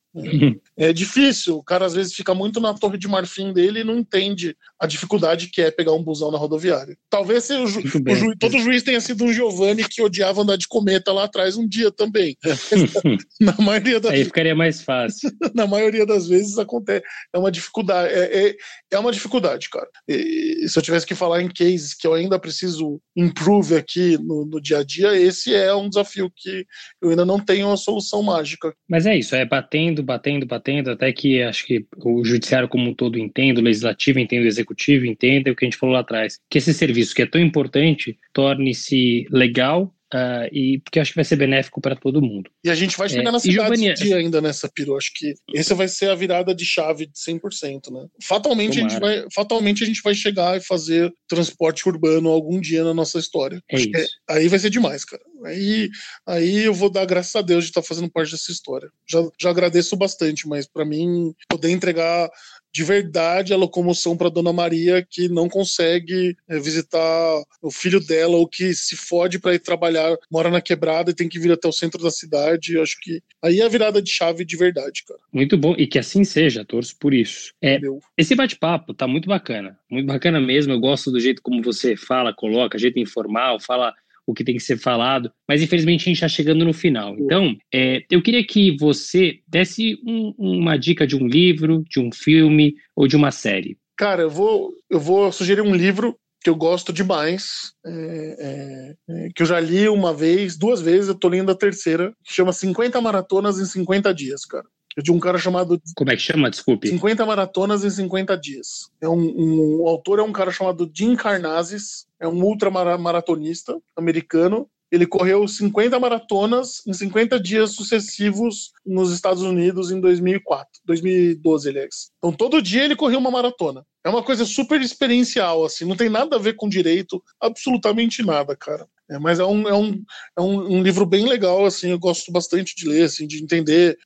[0.77, 3.99] É difícil, o cara às vezes fica muito na torre de marfim dele e não
[3.99, 6.97] entende a dificuldade que é pegar um busão na rodoviária.
[7.09, 10.69] Talvez o, ju o ju todo juiz tenha sido um Giovanni que odiava andar de
[10.69, 12.37] cometa lá atrás um dia também.
[13.41, 15.31] na maioria das Aí ficaria mais fácil.
[15.55, 17.05] na maioria das vezes acontece.
[17.33, 18.13] É uma dificuldade.
[18.13, 18.57] É, é,
[18.93, 19.89] é uma dificuldade, cara.
[20.09, 24.45] E, se eu tivesse que falar em cases que eu ainda preciso improve aqui no,
[24.47, 26.67] no dia a dia, esse é um desafio que
[27.01, 28.75] eu ainda não tenho uma solução mágica.
[28.89, 32.95] Mas é isso, é batendo, batendo, batendo, até que acho que o judiciário como um
[32.95, 36.39] todo entenda, o legislativo entenda, o executivo entenda o que a gente falou lá atrás,
[36.51, 41.25] que esse serviço que é tão importante torne-se legal Uh, e porque acho que vai
[41.25, 42.51] ser benéfico para todo mundo.
[42.63, 44.95] E a gente vai chegar é, na cidade dia ainda nessa piro.
[44.95, 48.07] Acho que essa vai ser a virada de chave de 100%, né?
[48.23, 52.85] Fatalmente a, gente vai, fatalmente a gente vai chegar e fazer transporte urbano algum dia
[52.85, 53.63] na nossa história.
[53.71, 53.81] É.
[53.81, 55.23] É, aí vai ser demais, cara.
[55.45, 55.91] Aí,
[56.27, 58.91] aí eu vou dar graças a Deus de estar fazendo parte dessa história.
[59.07, 62.31] Já, já agradeço bastante, mas para mim poder entregar
[62.73, 68.37] de verdade a locomoção para Dona Maria que não consegue é, visitar o filho dela
[68.37, 71.69] ou que se fode para ir trabalhar, mora na quebrada e tem que vir até
[71.69, 72.75] o centro da cidade.
[72.75, 75.21] Eu acho que aí é a virada de chave de verdade, cara.
[75.31, 77.53] Muito bom e que assim seja, torço por isso.
[77.61, 77.79] É,
[78.17, 80.73] esse bate-papo tá muito bacana, muito bacana mesmo.
[80.73, 83.93] Eu gosto do jeito como você fala, coloca, jeito informal, fala
[84.27, 87.17] o que tem que ser falado, mas infelizmente a gente está chegando no final.
[87.19, 92.11] Então, é, eu queria que você desse um, uma dica de um livro, de um
[92.13, 93.77] filme ou de uma série.
[93.97, 99.29] Cara, eu vou, eu vou sugerir um livro que eu gosto demais, é, é, é
[99.35, 102.53] que eu já li uma vez, duas vezes, eu tô lendo a terceira, que chama
[102.53, 104.67] 50 Maratonas em 50 Dias, cara
[104.99, 105.81] de um cara chamado.
[105.97, 106.51] Como é que chama?
[106.51, 106.89] Desculpe.
[106.89, 108.91] 50 Maratonas em 50 Dias.
[109.01, 114.69] É um, um, o autor é um cara chamado Jim Carnazes, é um ultramaratonista americano.
[114.91, 122.11] Ele correu 50 maratonas em 50 dias sucessivos nos Estados Unidos em 2004, 2012, aliás.
[122.19, 123.87] Então todo dia ele correu uma maratona.
[124.05, 128.55] É uma coisa super experiencial, assim, não tem nada a ver com direito, absolutamente nada,
[128.55, 128.87] cara.
[129.13, 130.03] É, mas é, um, é, um,
[130.37, 133.99] é um, um, livro bem legal, assim, eu gosto bastante de ler, assim, de entender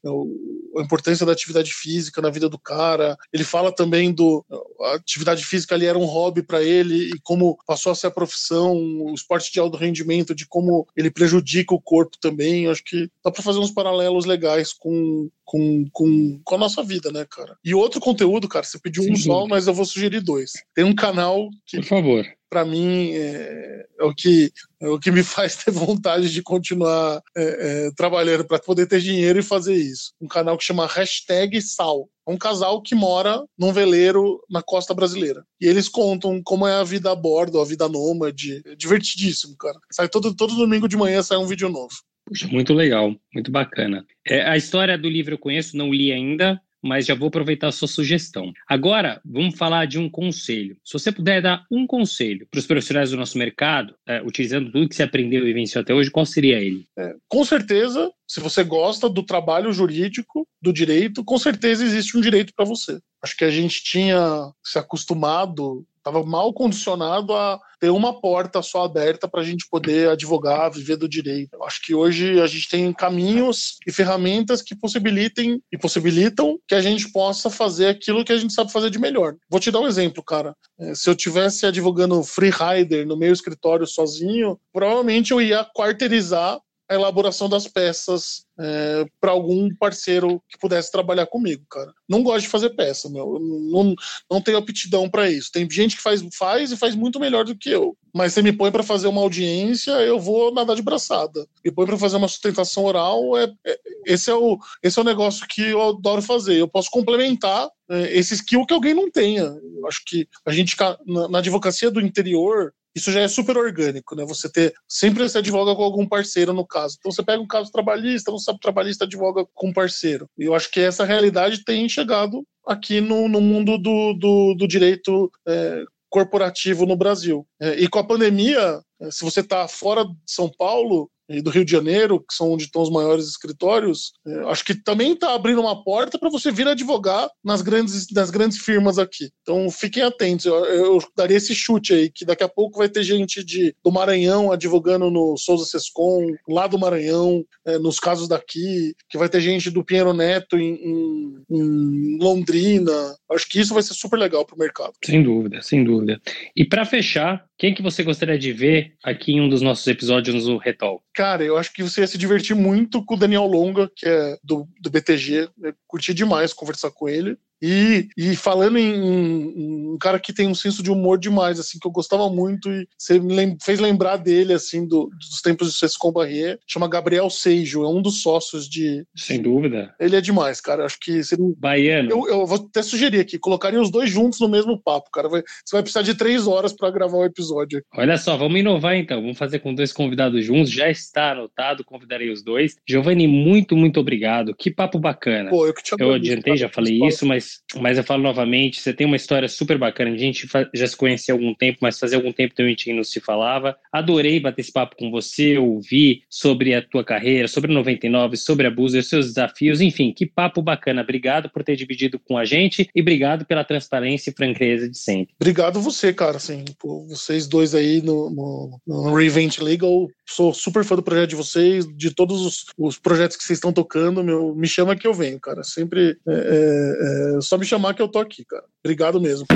[0.76, 3.16] a importância da atividade física na vida do cara.
[3.32, 4.44] Ele fala também do
[4.80, 8.10] a atividade física ali era um hobby para ele e como passou a ser a
[8.10, 12.64] profissão, o esporte de alto rendimento, de como ele prejudica o corpo também.
[12.64, 16.82] Eu acho que dá para fazer uns paralelos legais com, com, com, com a nossa
[16.82, 17.56] vida, né, cara?
[17.64, 20.52] E outro conteúdo, cara, você pediu Sim, um só, mas eu vou sugerir dois.
[20.74, 21.78] Tem um canal que.
[21.78, 26.30] Por favor para mim é, é, o que é o que me faz ter vontade
[26.32, 27.42] de continuar é,
[27.86, 30.12] é, trabalhando para poder ter dinheiro e fazer isso.
[30.20, 32.08] Um canal que chama Hashtag Sal.
[32.26, 35.44] É um casal que mora num veleiro na costa brasileira.
[35.60, 38.62] E eles contam como é a vida a bordo, a vida nômade.
[38.66, 39.78] É divertidíssimo, cara.
[39.92, 41.94] Sai todo, todo domingo de manhã sai um vídeo novo.
[42.26, 44.04] Puxa, muito legal, muito bacana.
[44.26, 47.72] É, a história do livro eu conheço, não li ainda, mas já vou aproveitar a
[47.72, 48.52] sua sugestão.
[48.68, 50.76] Agora, vamos falar de um conselho.
[50.84, 54.88] Se você puder dar um conselho para os profissionais do nosso mercado, é, utilizando tudo
[54.88, 56.86] que você aprendeu e venceu até hoje, qual seria ele?
[56.98, 62.20] É, com certeza, se você gosta do trabalho jurídico, do direito, com certeza existe um
[62.20, 62.98] direito para você.
[63.22, 68.84] Acho que a gente tinha se acostumado estava mal condicionado a ter uma porta só
[68.84, 71.62] aberta para a gente poder advogar, viver do direito.
[71.64, 76.80] Acho que hoje a gente tem caminhos e ferramentas que possibilitem e possibilitam que a
[76.80, 79.34] gente possa fazer aquilo que a gente sabe fazer de melhor.
[79.50, 80.54] Vou te dar um exemplo, cara.
[80.78, 86.58] É, se eu tivesse advogando free rider no meu escritório sozinho, provavelmente eu ia quarteirizar
[86.88, 91.92] a elaboração das peças é, para algum parceiro que pudesse trabalhar comigo, cara.
[92.08, 93.38] Não gosto de fazer peça, meu.
[93.40, 93.94] Não,
[94.30, 95.50] não tenho aptidão para isso.
[95.52, 97.96] Tem gente que faz, faz e faz muito melhor do que eu.
[98.14, 101.46] Mas você me põe para fazer uma audiência, eu vou nadar de braçada.
[101.64, 105.04] Me põe para fazer uma sustentação oral, é, é, esse, é o, esse é o
[105.04, 106.56] negócio que eu adoro fazer.
[106.56, 109.42] Eu posso complementar é, esse skill que alguém não tenha.
[109.42, 110.76] Eu acho que a gente,
[111.06, 114.24] na, na advocacia do interior, isso já é super orgânico, né?
[114.24, 116.96] Você ter sempre você advoga com algum parceiro no caso.
[116.98, 120.26] Então você pega um caso trabalhista, sabe trabalhista advoga com um parceiro.
[120.38, 124.66] E eu acho que essa realidade tem chegado aqui no, no mundo do, do, do
[124.66, 127.46] direito é, corporativo no Brasil.
[127.60, 131.50] É, e com a pandemia, é, se você está fora de São Paulo, e do
[131.50, 135.34] Rio de Janeiro, que são onde estão os maiores escritórios, é, acho que também está
[135.34, 139.30] abrindo uma porta para você vir advogar nas grandes, nas grandes firmas aqui.
[139.42, 140.46] Então fiquem atentos.
[140.46, 143.92] Eu, eu, daria esse chute aí, que daqui a pouco vai ter gente de, do
[143.92, 149.40] Maranhão advogando no Souza Sescom, lá do Maranhão, é, nos casos daqui, que vai ter
[149.40, 153.16] gente do Pinheiro Neto em, em, em Londrina.
[153.30, 154.92] Acho que isso vai ser super legal para o mercado.
[155.04, 156.20] Sem dúvida, sem dúvida.
[156.54, 160.46] E para fechar, quem que você gostaria de ver aqui em um dos nossos episódios
[160.46, 161.02] no Retol?
[161.14, 164.36] Cara, eu acho que você ia se divertir muito com o Daniel Longa, que é
[164.44, 165.48] do, do BTG.
[165.62, 167.36] Eu curti demais conversar com ele.
[167.60, 171.78] E, e falando em, em, um cara que tem um senso de humor demais, assim,
[171.78, 175.72] que eu gostava muito, e você me lem fez lembrar dele, assim, do, dos tempos
[175.72, 179.04] de Cescon Barrier, chama Gabriel Seijo, é um dos sócios de.
[179.16, 179.94] Sem dúvida.
[179.98, 180.84] Ele é demais, cara.
[180.84, 181.54] Acho que não.
[181.58, 182.10] Baiano.
[182.10, 185.28] Eu, eu vou até sugerir aqui, colocaria os dois juntos no mesmo papo, cara.
[185.28, 187.82] Vai, você vai precisar de três horas para gravar o episódio.
[187.94, 189.20] Olha só, vamos inovar então.
[189.20, 190.70] Vamos fazer com dois convidados juntos.
[190.70, 192.76] Já está anotado, convidarei os dois.
[192.88, 194.54] Giovanni, muito, muito obrigado.
[194.54, 195.50] Que papo bacana.
[195.50, 197.45] Pô, eu que te Eu adiantei, já falei isso, mas,
[197.76, 200.10] mas eu falo novamente, você tem uma história super bacana.
[200.10, 202.92] A gente já se conhecia há algum tempo, mas fazia algum tempo também a gente
[202.92, 203.76] não se falava.
[203.92, 208.70] Adorei bater esse papo com você, ouvir sobre a tua carreira, sobre 99, sobre a
[208.70, 211.02] Buzer, seus desafios, enfim, que papo bacana.
[211.02, 215.34] Obrigado por ter dividido com a gente e obrigado pela transparência e franqueza de sempre.
[215.40, 220.08] Obrigado você, cara, assim, por vocês dois aí no, no, no Reinvent Legal.
[220.28, 223.72] Sou super fã do projeto de vocês, de todos os, os projetos que vocês estão
[223.72, 225.62] tocando, meu, me chama que eu venho, cara.
[225.62, 228.64] Sempre é, é, é, só me chamar que eu tô aqui, cara.
[228.84, 229.46] Obrigado mesmo.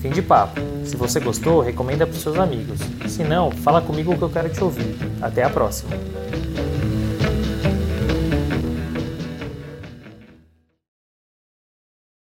[0.00, 0.60] Fim de papo.
[0.84, 2.78] Se você gostou, recomenda para seus amigos.
[3.08, 4.96] Se não, fala comigo que eu quero te ouvir.
[5.20, 5.90] Até a próxima.